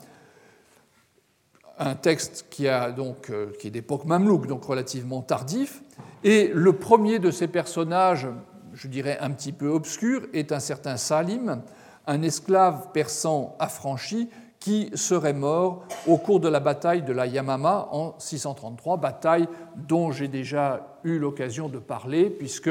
[1.78, 5.82] un texte qui, a donc, euh, qui est d'époque mamelouk, donc relativement tardif,
[6.24, 8.28] et le premier de ces personnages,
[8.74, 11.62] je dirais un petit peu obscur, est un certain Salim,
[12.06, 14.28] un esclave persan affranchi
[14.62, 20.12] qui serait mort au cours de la bataille de la Yamama en 633, bataille dont
[20.12, 22.70] j'ai déjà eu l'occasion de parler, puisque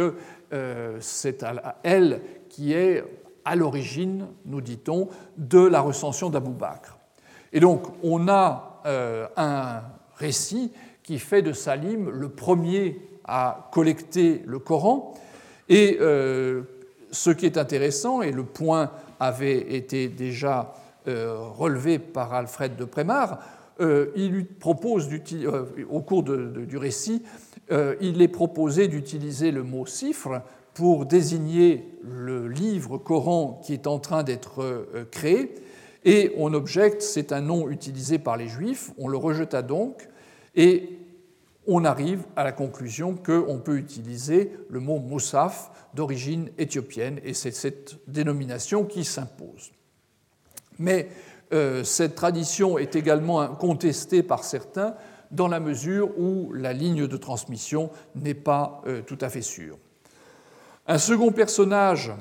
[0.53, 1.45] euh, c'est
[1.83, 3.03] elle qui est
[3.43, 6.97] à l'origine, nous dit-on, de la recension d'Abou Bakr.
[7.51, 9.81] Et donc on a euh, un
[10.15, 10.71] récit
[11.03, 15.13] qui fait de Salim le premier à collecter le Coran.
[15.67, 16.63] Et euh,
[17.11, 20.73] ce qui est intéressant, et le point avait été déjà
[21.07, 23.39] euh, relevé par Alfred de Prémar,
[23.79, 25.09] euh, il lui propose,
[25.89, 27.23] au cours du récit,
[28.01, 30.41] il est proposé d'utiliser le mot cifre
[30.73, 35.55] pour désigner le livre Coran qui est en train d'être créé.
[36.03, 40.09] Et on objecte, c'est un nom utilisé par les Juifs, on le rejeta donc,
[40.55, 41.00] et
[41.67, 47.51] on arrive à la conclusion qu'on peut utiliser le mot Moussaf d'origine éthiopienne, et c'est
[47.51, 49.71] cette dénomination qui s'impose.
[50.79, 51.09] Mais
[51.53, 54.95] euh, cette tradition est également contestée par certains
[55.31, 59.77] dans la mesure où la ligne de transmission n'est pas euh, tout à fait sûre.
[60.87, 62.11] Un second personnage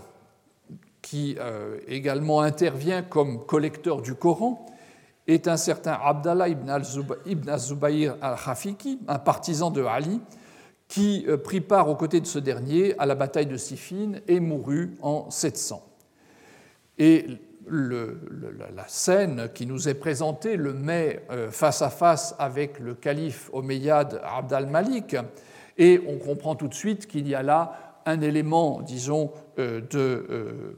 [1.00, 4.66] qui euh, également intervient comme collecteur du Coran
[5.30, 10.20] est un certain Abdallah ibn al-Zubayr al-Khafiki, un partisan de Ali,
[10.90, 14.40] qui euh, prit part aux côtés de ce dernier à la bataille de Siffin et
[14.40, 15.86] mourut en 700.
[16.98, 17.26] Et
[17.70, 23.48] la scène qui nous est présentée le met euh, face à face avec le calife
[23.52, 25.16] omeyyade Abd al-Malik,
[25.78, 30.76] et on comprend tout de suite qu'il y a là un élément, disons, euh, de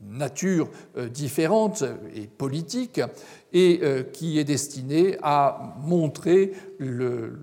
[0.00, 0.68] nature
[1.10, 1.84] différente
[2.14, 3.00] et politique,
[3.52, 7.38] et euh, qui est destiné à montrer le,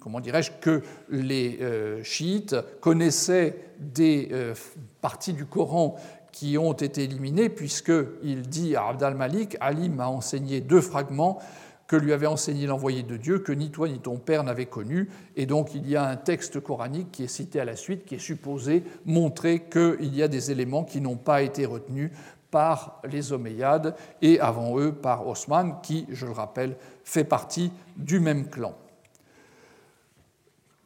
[0.00, 4.54] comment dirais-je, que les euh, chiites connaissaient des euh,
[5.00, 5.96] parties du Coran
[6.32, 11.38] qui ont été éliminées, puisqu'il dit à Abd al-Malik Ali m'a enseigné deux fragments
[11.86, 15.10] que lui avait enseigné l'envoyé de Dieu, que ni toi ni ton père n'avaient connu.
[15.36, 18.14] Et donc il y a un texte coranique qui est cité à la suite, qui
[18.14, 22.10] est supposé montrer qu'il y a des éléments qui n'ont pas été retenus
[22.52, 28.20] par les Omeyyades et avant eux par Osman, qui, je le rappelle, fait partie du
[28.20, 28.74] même clan.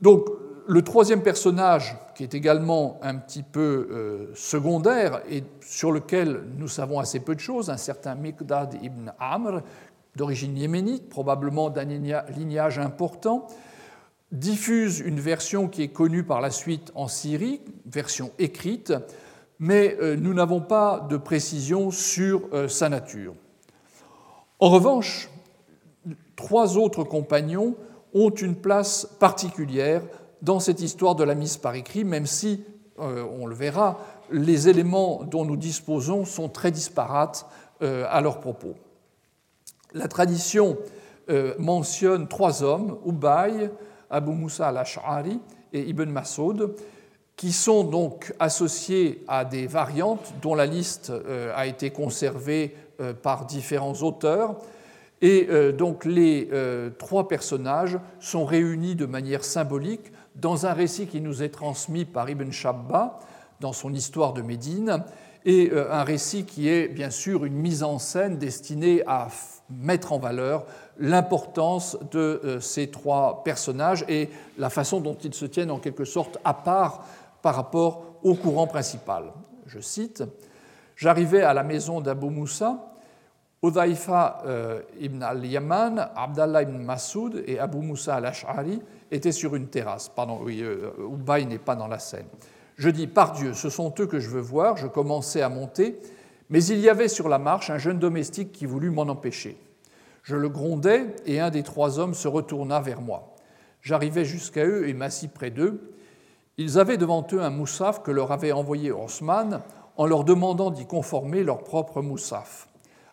[0.01, 0.29] Donc
[0.69, 6.69] le troisième personnage, qui est également un petit peu euh, secondaire et sur lequel nous
[6.69, 9.63] savons assez peu de choses, un certain Miqdad ibn Amr,
[10.15, 13.49] d'origine yéménite, probablement d'un lignage important,
[14.31, 18.95] diffuse une version qui est connue par la suite en Syrie, version écrite,
[19.59, 23.35] mais euh, nous n'avons pas de précision sur euh, sa nature.
[24.59, 25.31] En revanche,
[26.35, 27.75] trois autres compagnons
[28.15, 30.03] ont une place particulière
[30.43, 32.65] dans cette histoire de la mise par écrit, même si,
[32.99, 33.99] euh, on le verra,
[34.31, 37.47] les éléments dont nous disposons sont très disparates
[37.81, 38.75] à leur propos.
[39.93, 40.79] La tradition
[41.59, 43.71] mentionne trois hommes, Ubay,
[44.09, 45.39] Abu Musa al-Ash'ari
[45.75, 46.75] et Ibn Masoud,
[47.37, 53.13] qui sont donc associés à des variantes dont la liste euh, a été conservée euh,
[53.13, 54.57] par différents auteurs.
[55.23, 56.51] Et donc les
[56.99, 62.29] trois personnages sont réunis de manière symbolique dans un récit qui nous est transmis par
[62.29, 63.19] Ibn Shabba
[63.61, 65.03] dans son histoire de Médine,
[65.47, 69.29] et un récit qui est bien sûr une mise en scène destinée à
[69.71, 70.67] mettre en valeur
[70.99, 76.05] l'importance de euh, ces trois personnages et la façon dont ils se tiennent en quelque
[76.05, 77.05] sorte à part
[77.47, 79.33] par rapport au courant principal.
[79.67, 80.25] Je cite
[80.97, 82.93] J'arrivais à la maison d'Abu Moussa,
[83.63, 88.83] Udhaifa euh, ibn al-Yaman, Abdallah ibn Masoud et Abu Moussa al-Ash'ari
[89.13, 90.09] étaient sur une terrasse.
[90.09, 92.27] Pardon, oui, euh, Ubay n'est pas dans la scène.
[92.79, 94.77] Je dis Par Dieu, ce sont eux que je veux voir.
[94.77, 96.01] Je commençais à monter
[96.51, 99.57] mais il y avait sur la marche un jeune domestique qui voulut m'en empêcher.
[100.25, 103.37] Je le grondai et un des trois hommes se retourna vers moi.
[103.83, 105.93] J'arrivai jusqu'à eux et m'assis près d'eux.
[106.59, 109.63] Ils avaient devant eux un moussaf que leur avait envoyé Osman
[109.97, 112.69] en leur demandant d'y conformer leur propre moussaf.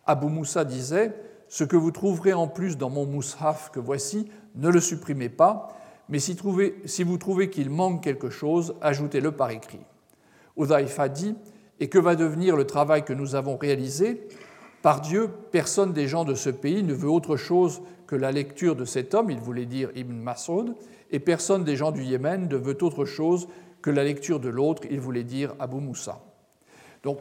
[0.06, 1.14] Abu Moussa disait
[1.50, 5.70] Ce que vous trouverez en plus dans mon moussaf que voici, ne le supprimez pas,
[6.10, 6.36] mais si,
[7.04, 9.82] vous trouvez qu'il manque quelque chose, ajoutez-le par écrit.
[10.58, 11.36] Udhaifa dit
[11.80, 14.28] et que va devenir le travail que nous avons réalisé?
[14.82, 18.76] Par Dieu, personne des gens de ce pays ne veut autre chose que la lecture
[18.76, 20.76] de cet homme, il voulait dire Ibn Masoud,
[21.14, 23.48] et personne des gens du Yémen ne veut autre chose
[23.82, 26.20] que la lecture de l'autre, il voulait dire Abu Moussa.
[27.04, 27.20] Donc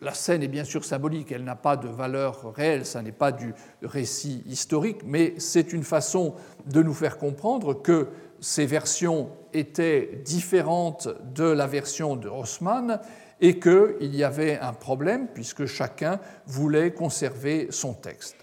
[0.00, 3.30] la scène est bien sûr symbolique, elle n'a pas de valeur réelle, ça n'est pas
[3.30, 3.52] du
[3.82, 8.08] récit historique, mais c'est une façon de nous faire comprendre que
[8.40, 13.00] ces versions étaient différentes de la version de Haussmann
[13.42, 18.36] et qu'il y avait un problème puisque chacun voulait conserver son texte.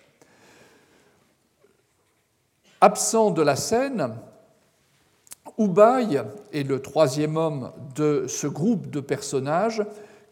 [2.79, 4.13] Absent de la scène,
[5.57, 6.21] Ubay
[6.53, 9.83] est le troisième homme de ce groupe de personnages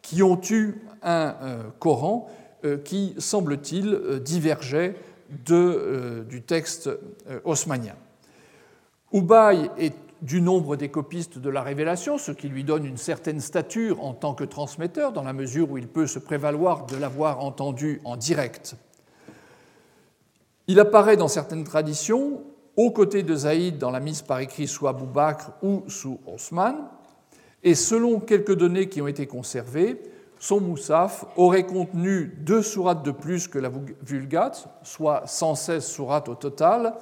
[0.02, 2.30] qui ont eu un euh, Coran
[2.64, 4.96] euh, qui, semble-t-il, euh, divergeait
[5.48, 6.88] du texte
[7.46, 7.96] haussmannien.
[9.12, 13.40] Ubay est du nombre des copistes de la révélation, ce qui lui donne une certaine
[13.40, 17.44] stature en tant que transmetteur, dans la mesure où il peut se prévaloir de l'avoir
[17.44, 18.76] entendu en direct.
[20.68, 22.44] Il apparaît dans certaines traditions
[22.78, 26.76] aux côtés de Zaïd dans la mise par écrit sous Bakr ou sous Osman,
[27.64, 30.02] et selon quelques données qui ont été conservées,
[30.40, 33.72] son Moussaf aurait contenu deux sourates de plus que la
[34.04, 36.94] Vulgate, soit 116 sourates au total,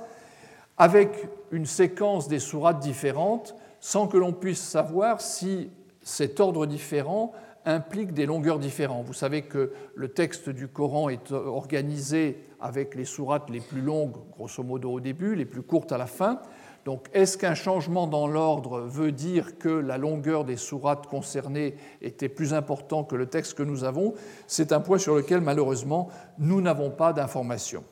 [0.77, 5.69] avec une séquence des sourates différentes sans que l'on puisse savoir si
[6.01, 7.33] cet ordre différent
[7.65, 9.05] implique des longueurs différentes.
[9.05, 14.15] Vous savez que le texte du Coran est organisé avec les sourates les plus longues,
[14.31, 16.41] grosso modo au début, les plus courtes à la fin.
[16.85, 22.29] Donc est-ce qu'un changement dans l'ordre veut dire que la longueur des sourates concernées était
[22.29, 24.13] plus importante que le texte que nous avons?
[24.47, 26.09] C'est un point sur lequel malheureusement
[26.39, 27.83] nous n'avons pas d'informations.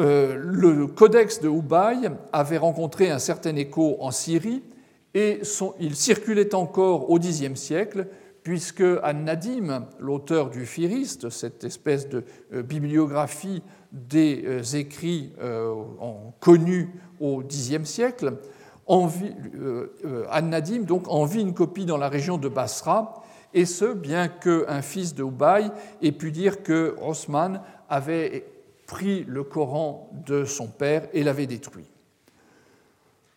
[0.00, 4.62] Euh, le codex de Hubei avait rencontré un certain écho en Syrie
[5.14, 5.40] et
[5.80, 8.06] il circulait encore au Xe siècle,
[8.42, 15.32] puisque An-Nadim, l'auteur du Firiste, cette espèce de euh, bibliographie des euh, écrits
[16.40, 16.90] connus
[17.20, 18.38] au Xe siècle,
[18.86, 23.22] An-Nadim envie une copie dans la région de Basra,
[23.54, 25.70] et ce, bien qu'un fils de Hubei
[26.02, 28.44] ait pu dire que Osman avait
[28.86, 31.90] pris le Coran de son père et l'avait détruit.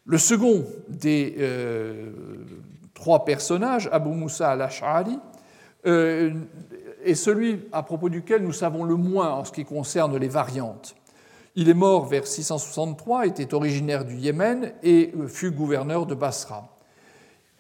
[0.06, 2.12] Le second des euh,
[2.94, 5.20] trois personnages, Abu Musa al-Ash'ari,
[5.86, 6.32] euh,
[7.04, 10.96] est celui à propos duquel nous savons le moins en ce qui concerne les variantes.
[11.56, 16.78] Il est mort vers 663, était originaire du Yémen et fut gouverneur de Basra.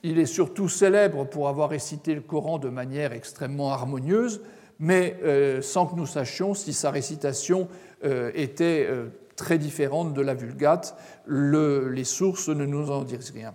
[0.03, 4.41] Il est surtout célèbre pour avoir récité le Coran de manière extrêmement harmonieuse,
[4.79, 7.67] mais euh, sans que nous sachions si sa récitation
[8.03, 10.95] euh, était euh, très différente de la Vulgate.
[11.27, 13.53] les sources ne nous en disent rien.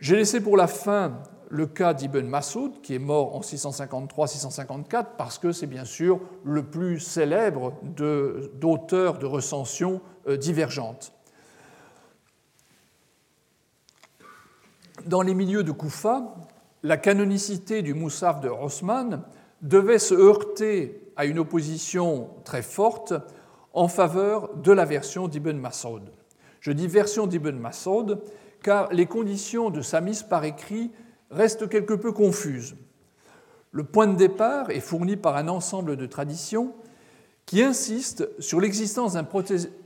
[0.00, 5.38] J'ai laissé pour la fin le cas d'Ibn Masoud, qui est mort en 653-654, parce
[5.38, 10.00] que c'est bien sûr le plus célèbre d'auteurs de, recensions
[10.38, 11.12] divergentes.
[15.06, 16.34] Dans les milieux de Koufa,
[16.82, 19.22] la canonicité du Moussaf de Osman
[19.62, 23.12] devait se heurter à une opposition très forte
[23.72, 26.10] en faveur de la version d'Ibn Masoud.
[26.60, 28.20] Je dis version d'Ibn Masoud
[28.62, 30.90] car les conditions de sa mise par écrit
[31.30, 32.76] restent quelque peu confuses.
[33.72, 36.74] Le point de départ est fourni par un ensemble de traditions
[37.46, 39.16] qui insistent sur l'existence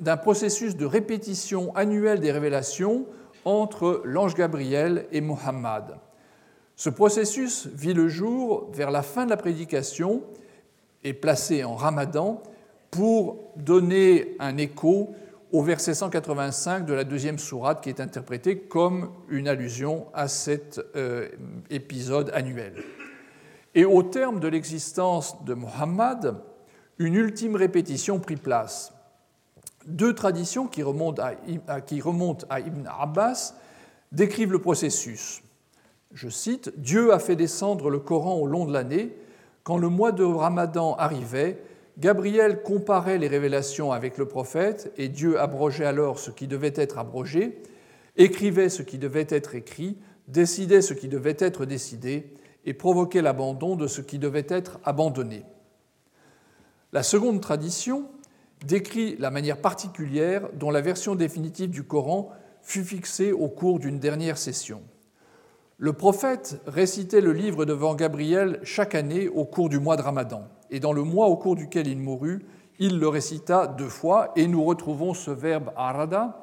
[0.01, 3.07] d'un processus de répétition annuelle des révélations
[3.45, 5.97] entre l'ange Gabriel et Mohammed.
[6.77, 10.23] Ce processus vit le jour vers la fin de la prédication
[11.05, 12.43] et placé en ramadan
[12.95, 15.15] pour donner un écho
[15.51, 20.81] au verset 185 de la deuxième sourate qui est interprété comme une allusion à cet
[20.95, 21.29] euh,
[21.71, 22.75] épisode annuel.
[23.75, 26.37] Et au terme de l'existence de Mohammed,
[26.99, 28.93] une ultime répétition prit place.
[29.87, 31.23] Deux traditions qui remontent
[31.67, 33.55] à, qui remontent à Ibn Abbas
[34.13, 35.43] décrivent le processus
[36.15, 39.17] je cite, Dieu a fait descendre le Coran au long de l'année.
[39.65, 41.61] Quand le mois de Ramadan arrivait,
[41.99, 46.99] Gabriel comparait les révélations avec le prophète et Dieu abrogeait alors ce qui devait être
[46.99, 47.63] abrogé,
[48.17, 52.33] écrivait ce qui devait être écrit, décidait ce qui devait être décidé
[52.65, 55.45] et provoquait l'abandon de ce qui devait être abandonné.
[56.93, 58.09] La seconde tradition
[58.67, 62.31] décrit la manière particulière dont la version définitive du Coran
[62.63, 64.83] fut fixée au cours d'une dernière session.
[65.79, 70.49] Le prophète récitait le livre devant Gabriel chaque année au cours du mois de Ramadan.
[70.71, 72.45] Et dans le mois au cours duquel il mourut,
[72.79, 74.33] il le récita deux fois.
[74.37, 76.41] Et nous retrouvons ce verbe arada,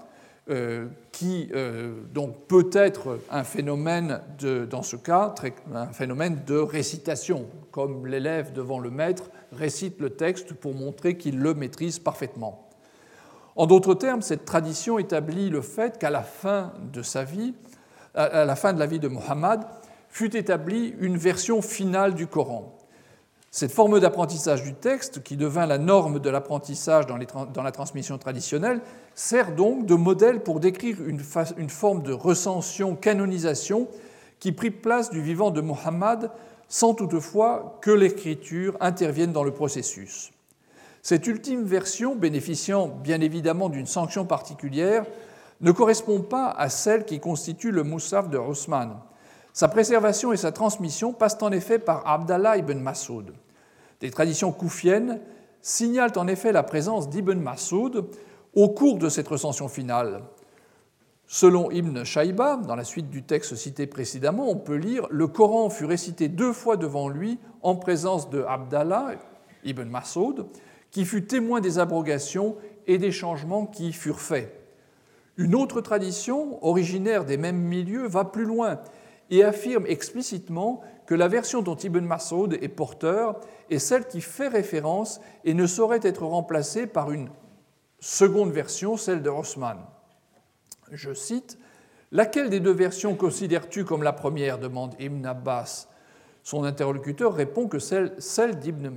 [0.50, 5.36] euh, qui euh, donc peut être un phénomène, de, dans ce cas,
[5.74, 11.40] un phénomène de récitation, comme l'élève devant le maître récite le texte pour montrer qu'il
[11.40, 12.68] le maîtrise parfaitement.
[13.56, 17.54] En d'autres termes, cette tradition établit le fait qu'à la fin de sa vie,
[18.16, 19.62] à la fin de la vie de Mohammed,
[20.10, 22.74] fut établie une version finale du Coran.
[23.54, 27.18] Cette forme d'apprentissage du texte, qui devint la norme de l'apprentissage dans,
[27.64, 28.80] la transmission traditionnelle,
[29.14, 31.20] sert donc de modèle pour décrire une,
[31.70, 33.90] forme de recension, canonisation,
[34.40, 36.32] qui prit place du vivant de Mohammed
[36.70, 40.32] sans toutefois que l'écriture intervienne dans le processus.
[41.02, 45.04] Cette ultime version, bénéficiant bien évidemment d'une sanction particulière,
[45.60, 49.02] ne correspond pas à celle qui constitue le Moussaf de Osman.
[49.54, 53.34] Sa préservation et sa transmission passent en effet par Abdallah ibn Masoud.
[54.00, 55.20] Des traditions koufiennes
[55.62, 58.08] signalent en effet la présence d'Ibn Masoud
[58.56, 60.24] au cours de cette recension finale.
[61.28, 65.70] Selon Ibn Shaiba, dans la suite du texte cité précédemment, on peut lire Le Coran
[65.70, 69.14] fut récité deux fois devant lui en présence de Abdallah
[69.64, 70.48] ibn Masoud,
[70.92, 74.58] qui fut témoin des abrogations et des changements qui furent faits.
[75.38, 78.80] Une autre tradition, originaire des mêmes milieux, va plus loin
[79.32, 84.50] et affirme explicitement que la version dont Ibn Masoud est porteur est celle qui fait
[84.50, 87.30] référence et ne saurait être remplacée par une
[88.00, 89.78] seconde version, celle de Osman.
[90.92, 91.58] Je cite
[92.14, 94.60] Laquelle des deux versions considères-tu comme la première?
[94.60, 95.88] demande Ibn Abbas.
[96.44, 98.90] Son interlocuteur répond que celle, celle d'Ibn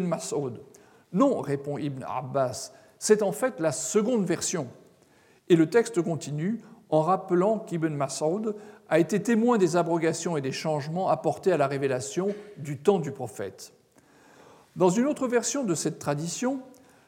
[0.00, 0.62] Masoud.
[1.12, 4.66] Non, répond Ibn Abbas, c'est en fait la seconde version.
[5.48, 8.56] Et le texte continue en rappelant qu'Ibn Masoud
[8.88, 13.10] a été témoin des abrogations et des changements apportés à la révélation du temps du
[13.10, 13.72] prophète.
[14.76, 16.60] Dans une autre version de cette tradition,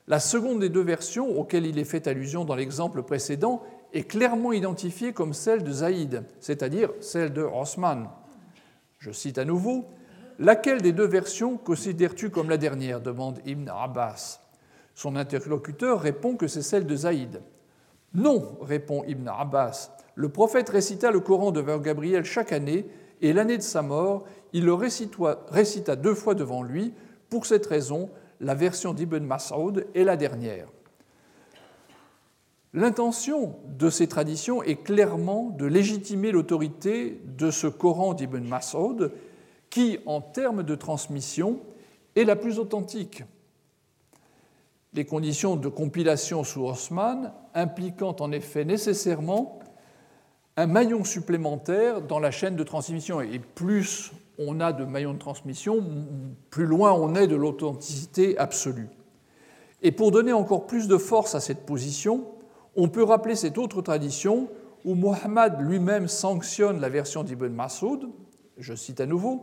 [0.06, 3.62] la seconde des deux versions auxquelles il est fait allusion dans l'exemple précédent
[3.92, 8.08] est clairement identifiée comme celle de Zaïd, c'est-à-dire celle de Osman.
[8.98, 9.86] Je cite à nouveau
[10.40, 13.00] Laquelle des deux versions considères-tu comme la dernière?
[13.00, 14.40] demande Ibn Abbas.
[14.94, 17.42] Son interlocuteur répond que c'est celle de Zaïd.
[18.14, 19.90] Non, répond Ibn Abbas.
[20.18, 22.86] Le prophète récita le Coran devant Gabriel chaque année,
[23.22, 26.92] et l'année de sa mort, il le récita deux fois devant lui.
[27.30, 28.10] Pour cette raison,
[28.40, 30.66] la version d'Ibn Mas'ud est la dernière.
[32.74, 39.12] L'intention de ces traditions est clairement de légitimer l'autorité de ce Coran d'Ibn Mas'ud,
[39.70, 41.60] qui, en termes de transmission,
[42.16, 43.22] est la plus authentique.
[44.94, 49.60] Les conditions de compilation sous Haussmann impliquant en effet nécessairement
[50.58, 53.20] un maillon supplémentaire dans la chaîne de transmission.
[53.20, 55.84] Et plus on a de maillons de transmission,
[56.50, 58.88] plus loin on est de l'authenticité absolue.
[59.82, 62.26] Et pour donner encore plus de force à cette position,
[62.74, 64.48] on peut rappeler cette autre tradition
[64.84, 68.08] où Mohammed lui-même sanctionne la version d'Ibn Masoud,
[68.58, 69.42] je cite à nouveau,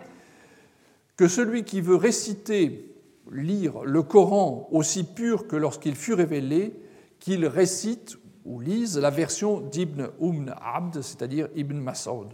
[1.15, 2.93] que celui qui veut réciter,
[3.31, 6.73] lire le Coran aussi pur que lorsqu'il fut révélé,
[7.19, 12.29] qu'il récite ou lise la version d'Ibn Umn Abd, c'est-à-dire Ibn Masoud.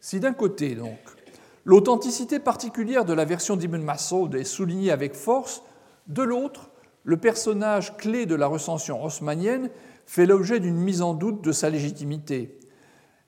[0.00, 0.98] Si d'un côté, donc,
[1.64, 5.62] l'authenticité particulière de la version d'Ibn Masoud est soulignée avec force,
[6.08, 6.70] de l'autre,
[7.04, 9.70] le personnage clé de la recension haussmannienne
[10.06, 12.58] fait l'objet d'une mise en doute de sa légitimité.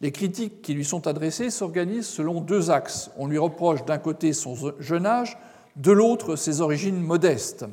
[0.00, 3.10] Les critiques qui lui sont adressées s'organisent selon deux axes.
[3.16, 5.38] On lui reproche d'un côté son jeune âge,
[5.76, 7.64] de l'autre ses origines modestes.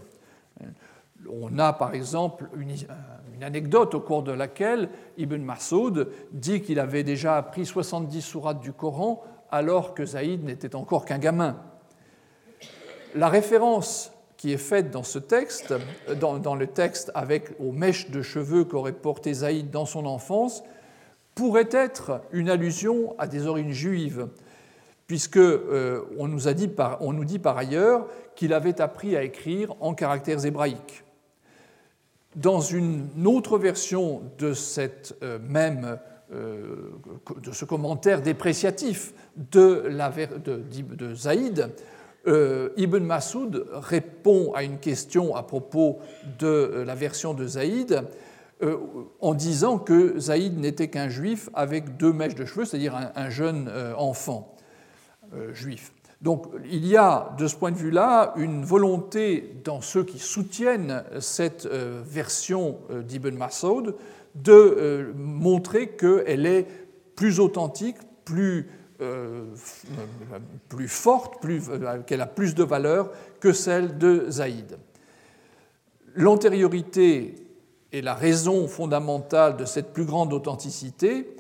[1.30, 2.74] On a par exemple une,
[3.44, 8.74] anecdote au cours de laquelle Ibn Masoud dit qu'il avait déjà appris 70 sourates du
[8.74, 11.58] Coran alors que Zaïd n'était encore qu'un gamin.
[13.16, 15.74] La référence qui est faite dans ce texte,
[16.20, 20.64] dans, le texte avec aux mèches de cheveux qu'aurait porté Zaïd dans son enfance,
[21.36, 24.28] pourrait être une allusion à des origines juives,
[25.06, 26.54] puisque euh, on nous
[27.24, 31.04] dit par ailleurs qu'il avait appris à écrire en caractères hébraïques.
[32.36, 34.54] Dans une autre version euh,
[35.22, 35.40] euh,
[37.44, 40.14] de ce commentaire dépréciatif de, la,
[41.14, 41.70] Zaïd,
[42.28, 46.00] euh, Ibn Masoud répond à une question à propos
[46.40, 48.02] de la version de Zaïd
[49.20, 53.72] en disant que Zaïd n'était qu'un juif avec deux mèches de cheveux, c'est-à-dire un, jeune
[53.98, 54.56] enfant
[55.52, 55.92] juif.
[56.22, 61.04] Donc il y a de ce point de vue-là une volonté dans ceux qui soutiennent
[61.20, 63.96] cette version d'Ibn Masoud
[64.36, 66.68] de montrer qu'elle est
[67.16, 68.70] plus authentique, plus
[69.02, 69.46] euh,
[70.88, 73.10] forte, euh, qu'elle a plus de valeur
[73.40, 74.78] que celle de Zaïd.
[76.14, 77.34] L'antériorité
[77.92, 81.36] est la raison fondamentale de cette plus grande authenticité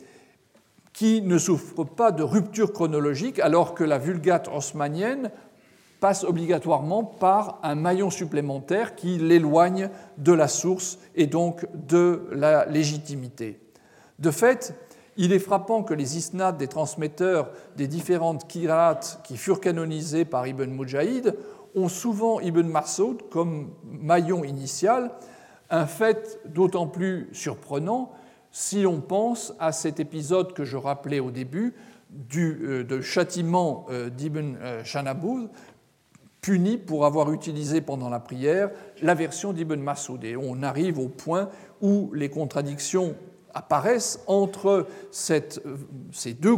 [1.02, 5.32] qui ne souffre pas de rupture chronologique alors que la vulgate haussmannienne
[6.00, 9.90] passe obligatoirement par un maillon supplémentaire qui l'éloigne
[10.20, 13.60] de la source et donc de la légitimité.
[14.20, 14.76] De fait,
[15.18, 20.46] il est frappant que les isnads des transmetteurs des différentes kirats qui furent canonisés par
[20.46, 21.36] Ibn Mujahid
[21.74, 25.10] ont souvent Ibn Masoud comme maillon initial,
[25.72, 28.12] un fait d'autant plus surprenant
[28.52, 31.74] si l'on pense à cet épisode que je rappelais au début
[32.10, 35.50] du, euh, de châtiment euh, d'Ibn euh, Shanaboud,
[36.42, 38.72] puni pour avoir utilisé pendant la prière
[39.02, 40.24] la version d'Ibn Masoud.
[40.24, 41.50] Et on arrive au point
[41.82, 43.16] où les contradictions
[43.54, 45.42] apparaissent entre ces
[46.40, 46.56] deux,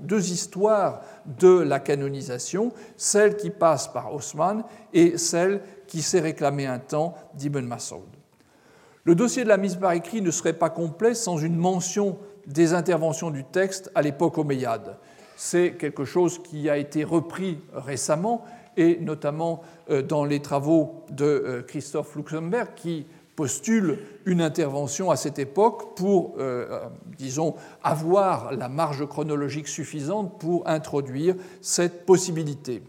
[0.00, 6.66] deux, histoires de la canonisation, celle qui passe par Osman et celle qui s'est réclamée
[6.66, 8.06] un temps d'Ibn Masoud.
[9.06, 12.74] Le dossier de la mise par écrit ne serait pas complet sans une mention des
[12.74, 14.96] interventions du texte à l'époque omeyyade.
[15.36, 18.44] C'est quelque chose qui a été repris récemment
[18.76, 25.16] et notamment euh, dans les travaux de euh, Christophe Luxemburg qui postule une intervention à
[25.16, 26.80] cette époque pour, euh,
[27.16, 27.54] disons,
[27.84, 32.82] avoir la marge chronologique suffisante pour introduire cette possibilité.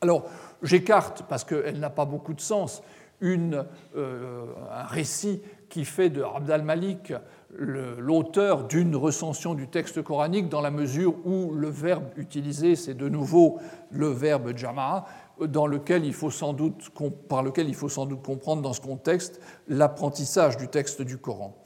[0.00, 0.24] Alors,
[0.64, 2.82] j'écarte, parce qu'elle n'a pas beaucoup de sens,
[3.22, 7.12] euh, un récit qui fait de Abd al-Malik
[7.54, 13.08] l'auteur d'une recension du texte coranique dans la mesure où le verbe utilisé, c'est de
[13.08, 13.58] nouveau
[13.90, 15.04] le verbe jama'a,
[15.40, 16.90] dans lequel il faut sans doute,
[17.28, 21.56] par lequel il faut sans doute comprendre dans ce contexte l'apprentissage du texte du Coran.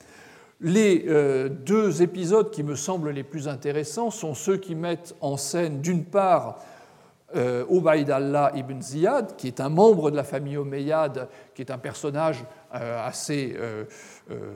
[0.61, 5.36] Les euh, deux épisodes qui me semblent les plus intéressants sont ceux qui mettent en
[5.36, 6.59] scène d'une part
[7.37, 11.70] euh, Ubaid Allah ibn Ziyad, qui est un membre de la famille Omeyyade, qui est
[11.70, 13.84] un personnage euh, assez euh,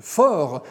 [0.01, 0.63] fort,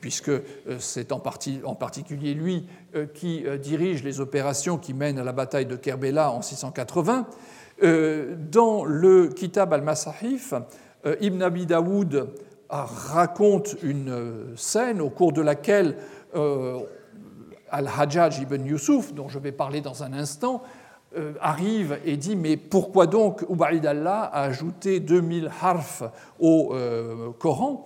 [0.00, 0.32] puisque
[0.78, 1.22] c'est en,
[1.64, 2.66] en, particulier lui
[3.14, 7.26] qui dirige les opérations qui mènent à la bataille de Kerbela en 680.
[7.80, 10.52] Dans le Kitab al-Masahif,
[11.20, 12.28] Ibn Abi Daoud
[12.68, 15.96] raconte une scène au cours de laquelle
[17.74, 20.66] Al-Hajjaj ibn Yusuf, dont je vais parler dans un instant, euh,
[21.40, 26.04] arrive et dit Mais pourquoi donc Ubaid Allah a ajouté 2000 harfs
[26.38, 27.84] au euh, Coran?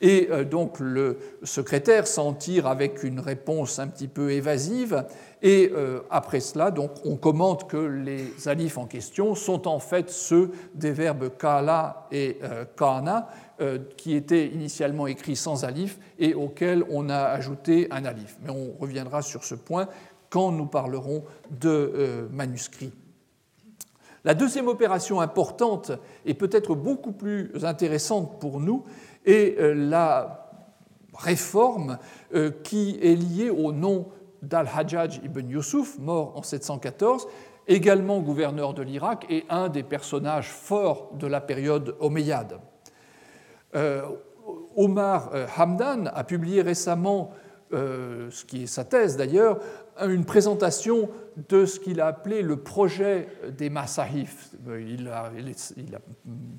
[0.00, 5.04] Et euh, donc le secrétaire s'en tire avec une réponse un petit peu évasive.
[5.42, 10.10] Et euh, après cela, donc, on commente que les alifs en question sont en fait
[10.10, 13.28] ceux des verbes kala et euh, kana,
[13.96, 18.36] qui étaient initialement écrits sans alif et auxquels on a ajouté un alif.
[18.42, 19.86] Mais on reviendra sur ce point
[20.34, 21.22] quand nous parlerons
[21.60, 22.92] de manuscrits.
[24.24, 25.92] La deuxième opération importante
[26.24, 28.84] et peut-être beaucoup plus intéressante pour nous
[29.26, 30.50] est euh, la
[31.14, 31.98] réforme
[32.34, 34.08] euh, qui est liée au nom
[34.40, 37.28] d'Al-Hajjaj ibn Yusuf, mort en 714,
[37.68, 42.58] également gouverneur de l'Irak et un des personnages forts de la période omeyyade.
[43.74, 44.02] Euh,
[44.74, 47.30] Omar Hamdan a publié récemment,
[47.70, 49.58] ce qui est sa thèse d'ailleurs,
[50.02, 51.08] une présentation
[51.48, 53.92] de ce qu'il a appelé le projet des a,
[54.86, 56.00] il a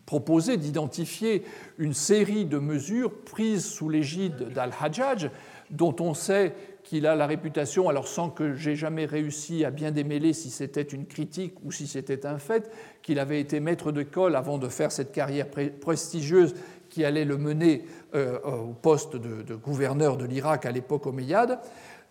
[0.05, 1.43] proposé d'identifier
[1.77, 5.29] une série de mesures prises sous l'égide d'Al-Hajjaj,
[5.71, 9.91] dont on sait qu'il a la réputation, alors sans que j'ai jamais réussi à bien
[9.91, 12.69] démêler si c'était une critique ou si c'était un fait,
[13.01, 15.47] qu'il avait été maître d'école avant de faire cette carrière
[15.81, 16.53] prestigieuse
[16.89, 21.59] qui allait le mener euh, au poste de, de gouverneur de l'Irak à l'époque omeyyade.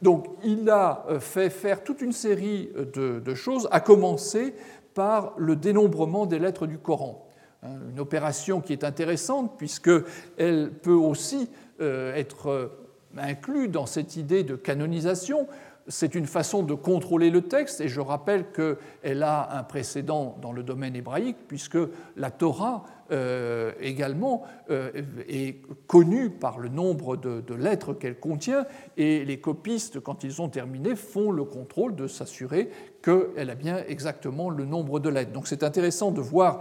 [0.04, 4.54] Donc il a euh, fait faire toute une série de, choses, à commencer
[4.92, 7.26] par le dénombrement des lettres du Coran.
[7.62, 11.48] Hein, une opération qui est intéressante puisqu'elle peut aussi
[11.80, 12.68] euh, être euh,
[13.16, 15.48] inclue dans cette idée de canonisation,
[15.88, 20.52] c'est une façon de contrôler le texte, et je rappelle qu'elle a un précédent dans
[20.52, 21.78] le domaine hébraïque, puisque
[22.16, 24.90] la Torah euh, également euh,
[25.28, 30.48] est connue par le nombre de, lettres qu'elle contient, et les copistes, quand ils ont
[30.48, 32.70] terminé, font le contrôle de s'assurer
[33.02, 35.32] qu'elle a bien exactement le nombre de lettres.
[35.32, 36.60] Donc c'est intéressant de voir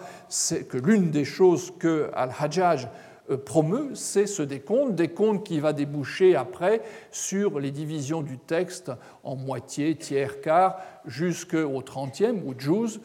[0.70, 2.89] que l'une des choses que Al-Hajjaj
[3.30, 8.91] euh, promeut, c'est ce décompte, décompte qui va déboucher après sur les divisions du texte
[9.24, 13.00] en moitié, tiers, quart, jusqu'au 30e, ou juz,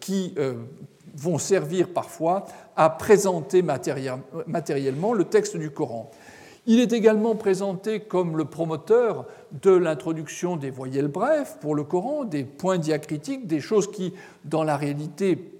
[0.00, 0.54] qui euh,
[1.14, 2.46] vont servir parfois
[2.76, 6.10] à présenter matériellement le texte du Coran.
[6.66, 9.26] Il est également présenté comme le promoteur
[9.62, 14.64] de l'introduction des voyelles brèves pour le Coran, des points diacritiques, des choses qui, dans
[14.64, 15.54] la réalité,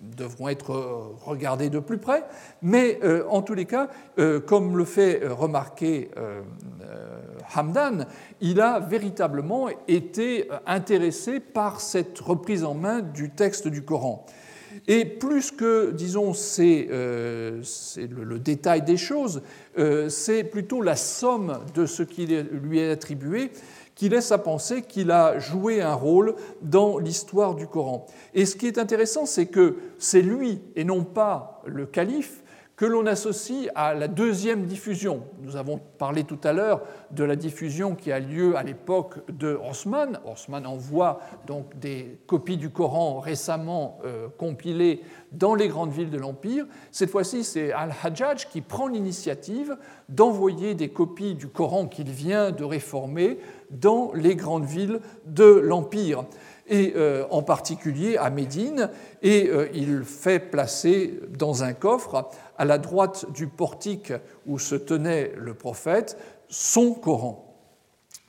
[0.00, 2.24] devront être euh, regardés de plus près,
[2.62, 3.88] mais euh, en tous les cas,
[4.18, 6.10] euh, comme le fait remarquer
[7.54, 8.06] Hamdan,
[8.40, 14.24] il a véritablement été intéressé par cette reprise en main du texte du Coran.
[14.88, 19.42] Et plus que, disons, c'est le, détail des choses,
[20.08, 23.50] c'est plutôt la somme de ce qui lui est attribué
[24.00, 28.06] qui laisse à penser qu'il a joué un rôle dans l'histoire du Coran.
[28.32, 32.39] Et ce qui est intéressant, c'est que c'est lui et non pas le calife
[32.80, 35.22] que l'on associe à la deuxième diffusion.
[35.42, 39.60] Nous avons parlé tout à l'heure de la diffusion qui a lieu à l'époque de
[39.68, 40.18] Osman.
[40.24, 46.16] Osman envoie donc des copies du Coran récemment euh, compilées dans les grandes villes de
[46.16, 46.64] l'Empire.
[46.90, 49.76] Cette fois-ci, c'est Al-Hajjaj qui prend l'initiative
[50.08, 56.24] d'envoyer des copies du Coran qu'il vient de réformer dans les grandes villes de l'Empire
[56.70, 58.88] et euh, en particulier à Médine,
[59.22, 64.12] et euh, il fait placer dans un coffre, à la droite du portique
[64.46, 66.16] où se tenait le prophète,
[66.48, 67.54] son Coran.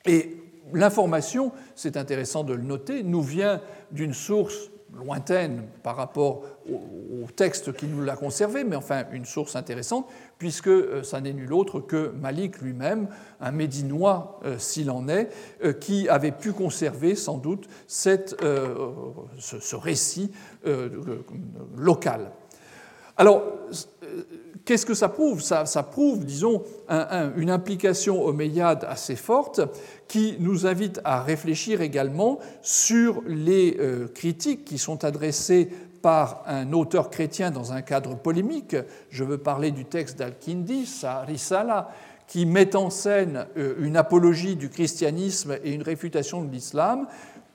[0.06, 0.38] Et
[0.74, 3.62] l'information, c'est intéressant de le noter, nous vient
[3.92, 9.56] d'une source lointaine par rapport au, texte qui nous l'a conservé, mais enfin une source
[9.56, 10.08] intéressante,
[10.38, 13.08] puisque euh, ça n'est nul autre que Malik lui-même,
[13.40, 15.30] un Médinois euh, s'il en est,
[15.64, 18.36] euh, qui avait pu conserver sans doute cette,
[19.38, 20.32] ce, récit
[21.78, 22.32] local.
[23.18, 23.44] Alors,
[24.66, 25.42] qu'est-ce que ça prouve?
[25.42, 29.62] Ça, prouve, disons, une implication omeyyade assez forte
[30.08, 33.78] qui nous invite à réfléchir également sur les
[34.14, 35.70] critiques qui sont adressées
[36.02, 38.76] par un auteur chrétien dans un cadre polémique.
[39.10, 41.90] Je veux parler du texte d'Al-Kindi, sa Risala,
[42.28, 47.08] qui met en scène euh, une apologie du christianisme et une réfutation de l'islam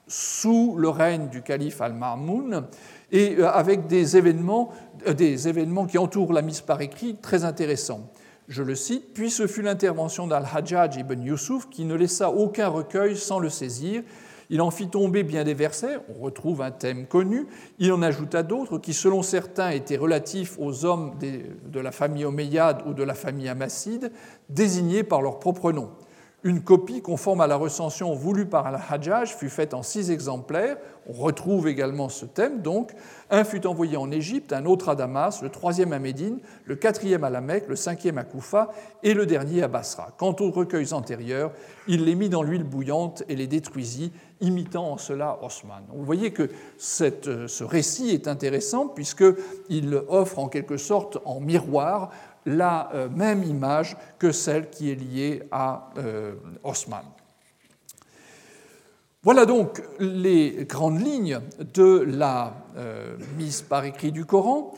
[0.07, 2.67] sous le règne du calife Al-Ma'moun
[3.11, 4.71] et euh, avec des événements,
[5.07, 8.11] euh, des événements qui entourent la mise par écrit très intéressants.
[8.49, 13.17] Je le cite, puis ce fut l'intervention d'Al-Hajjaj ibn Yusuf qui ne laissa aucun recueil
[13.17, 14.03] sans le saisir.
[14.51, 17.47] Il en fit tomber bien des versets, on retrouve un thème connu,
[17.79, 22.83] il en ajouta d'autres qui, selon certains, étaient relatifs aux hommes de la famille omeyyade
[22.87, 24.13] ou de la famille amasside,
[24.49, 25.91] désignés par leur propre nom.
[26.47, 30.77] Une copie conforme à la recension voulue par Al-Hajjaj fut faite en six exemplaires.
[31.09, 32.93] On retrouve également ce thème, donc.
[33.31, 37.25] Un fut envoyé en Égypte, un autre à Damas, le troisième à Médine, le quatrième
[37.25, 38.71] à la Mecque, le cinquième à Koufa
[39.03, 40.13] et le dernier à Basra.
[40.19, 41.51] Quant aux recueils antérieurs,
[41.89, 45.83] il les mit dans l'huile bouillante et les détruisit, imitant en cela Osman.
[45.93, 52.11] Vous voyez que ce récit est intéressant puisqu'il offre en quelque sorte en miroir
[52.47, 56.35] la euh, même image que celle qui est liée à euh.
[59.23, 61.41] Voilà donc les grandes lignes
[61.75, 64.75] de la euh, mise par écrit du Coran.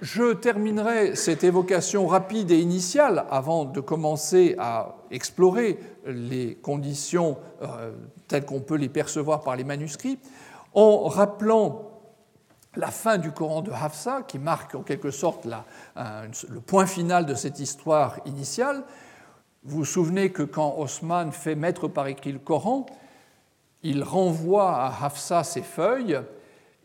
[0.00, 7.36] Je terminerai cette évocation rapide et initiale avant de commencer à explorer les conditions
[8.28, 10.20] telles qu'on peut les percevoir par les manuscrits,
[10.74, 11.90] en rappelant
[12.76, 15.48] la fin du Coran de Hafsa, qui marque en quelque sorte
[15.96, 18.84] le point final de cette histoire initiale.
[19.64, 22.86] Vous vous souvenez que quand Osman fait mettre par écrit le Coran,
[23.82, 26.20] il renvoie à Hafsa ses feuilles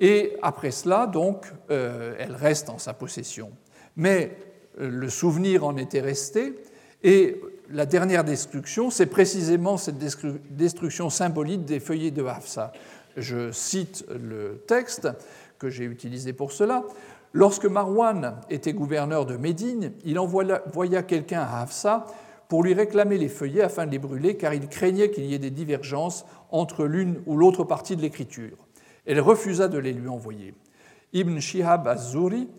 [0.04, 3.52] et après cela, donc, euh, elles restent en sa possession.
[3.96, 4.36] Mais
[4.82, 6.56] euh, le souvenir en était resté
[7.04, 7.40] et
[7.70, 12.74] la dernière destruction, c'est précisément cette destruction symbolique des feuillets de Hafsa.
[13.16, 15.08] Je cite le texte
[15.58, 16.84] que j'ai utilisé pour cela.
[17.32, 22.08] Lorsque Marwan était gouverneur de Médine, il envoya quelqu'un à Hafsa
[22.50, 25.40] pour lui réclamer les feuillets afin de les brûler, car il craignait qu'il y ait
[25.40, 28.58] des divergences entre l'une ou l'autre partie de l'écriture.
[29.06, 30.54] Elle refusa de les lui envoyer.
[31.14, 32.50] Ibn Shihab az-Zuri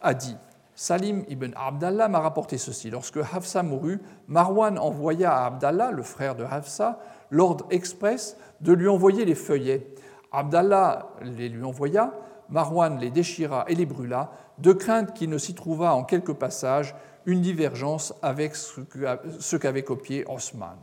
[0.00, 0.36] a dit
[0.76, 2.90] Salim ibn Abdallah m'a rapporté ceci.
[2.90, 6.98] Lorsque Hafsa mourut, Marwan envoya à Abdallah, le frère de Hafsa,
[7.30, 9.86] l'ordre express de lui envoyer les feuillets.
[10.32, 12.12] Abdallah les lui envoya,
[12.48, 16.94] Marwan les déchira et les brûla, de crainte qu'il ne s'y trouvât en quelques passages
[17.24, 20.76] une divergence avec ce qu'avait copié Osman.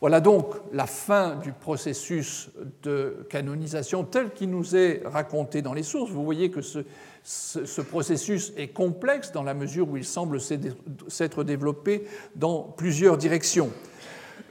[0.00, 2.48] Voilà donc la fin du processus
[2.82, 6.10] de canonisation tel qu'il nous est raconté dans les sources.
[6.10, 12.06] Vous voyez que ce, processus est complexe dans la mesure où il semble s'être développé
[12.34, 13.70] dans plusieurs directions.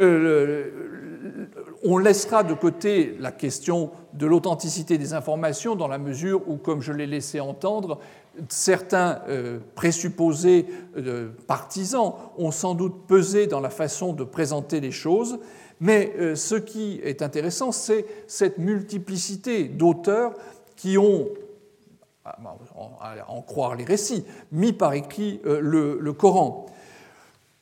[0.02, 0.70] Euh,
[1.84, 6.82] on laissera de côté la question de l'authenticité des informations dans la mesure où, comme
[6.82, 8.00] je l'ai laissé entendre,
[8.50, 10.68] certains euh, présupposés
[10.98, 15.40] euh, partisans ont sans doute pesé dans la façon de présenter les choses,
[15.82, 20.34] mais ce qui est intéressant, c'est cette multiplicité d'auteurs
[20.76, 21.30] qui ont,
[22.26, 22.36] à
[23.30, 26.66] en croire les récits, mis par écrit le Coran.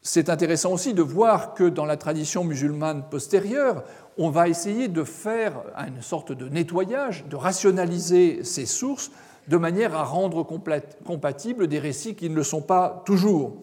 [0.07, 3.83] C'est intéressant aussi de voir que dans la tradition musulmane postérieure,
[4.17, 9.11] on va essayer de faire une sorte de nettoyage, de rationaliser ces sources
[9.47, 10.43] de manière à rendre
[11.05, 13.57] compatibles des récits qui ne le sont pas toujours.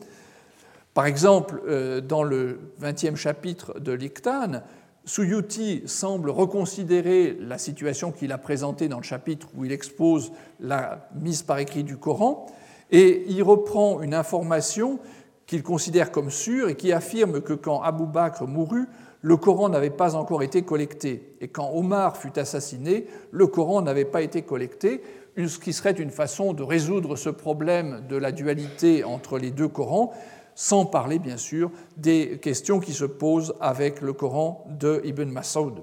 [0.95, 4.63] Par exemple, euh, dans le 20e chapitre de l'Iqtan,
[5.05, 11.09] Suyuti semble reconsidérer la situation qu'il a présentée dans le chapitre où il expose la
[11.21, 12.47] mise par écrit du Coran,
[12.91, 14.99] et il reprend une information
[15.47, 18.87] qu'il considère comme sûr et qui affirme que quand Abou Bakr mourut,
[19.21, 21.37] le Coran n'avait pas encore été collecté.
[21.41, 25.03] Et quand Omar fut assassiné, le Coran n'avait pas été collecté,
[25.37, 29.69] ce qui serait une façon de résoudre ce problème de la dualité entre les deux
[29.69, 30.13] Corans,
[30.55, 35.75] sans parler bien sûr des questions qui se posent avec le Coran de Ibn Mas'ud.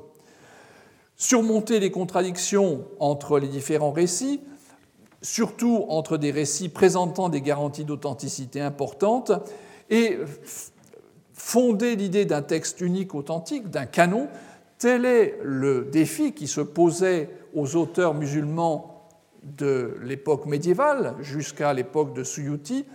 [1.17, 4.41] Surmonter les contradictions entre les différents récits,
[5.21, 9.31] surtout entre des récits présentant des garanties d'authenticité importantes,
[9.89, 10.17] et
[11.33, 14.29] fonder l'idée d'un texte unique authentique, d'un canon,
[14.77, 18.90] tel est le défi qui se posait aux auteurs musulmans
[19.43, 22.85] de l'époque médiévale jusqu'à l'époque de Suyuti,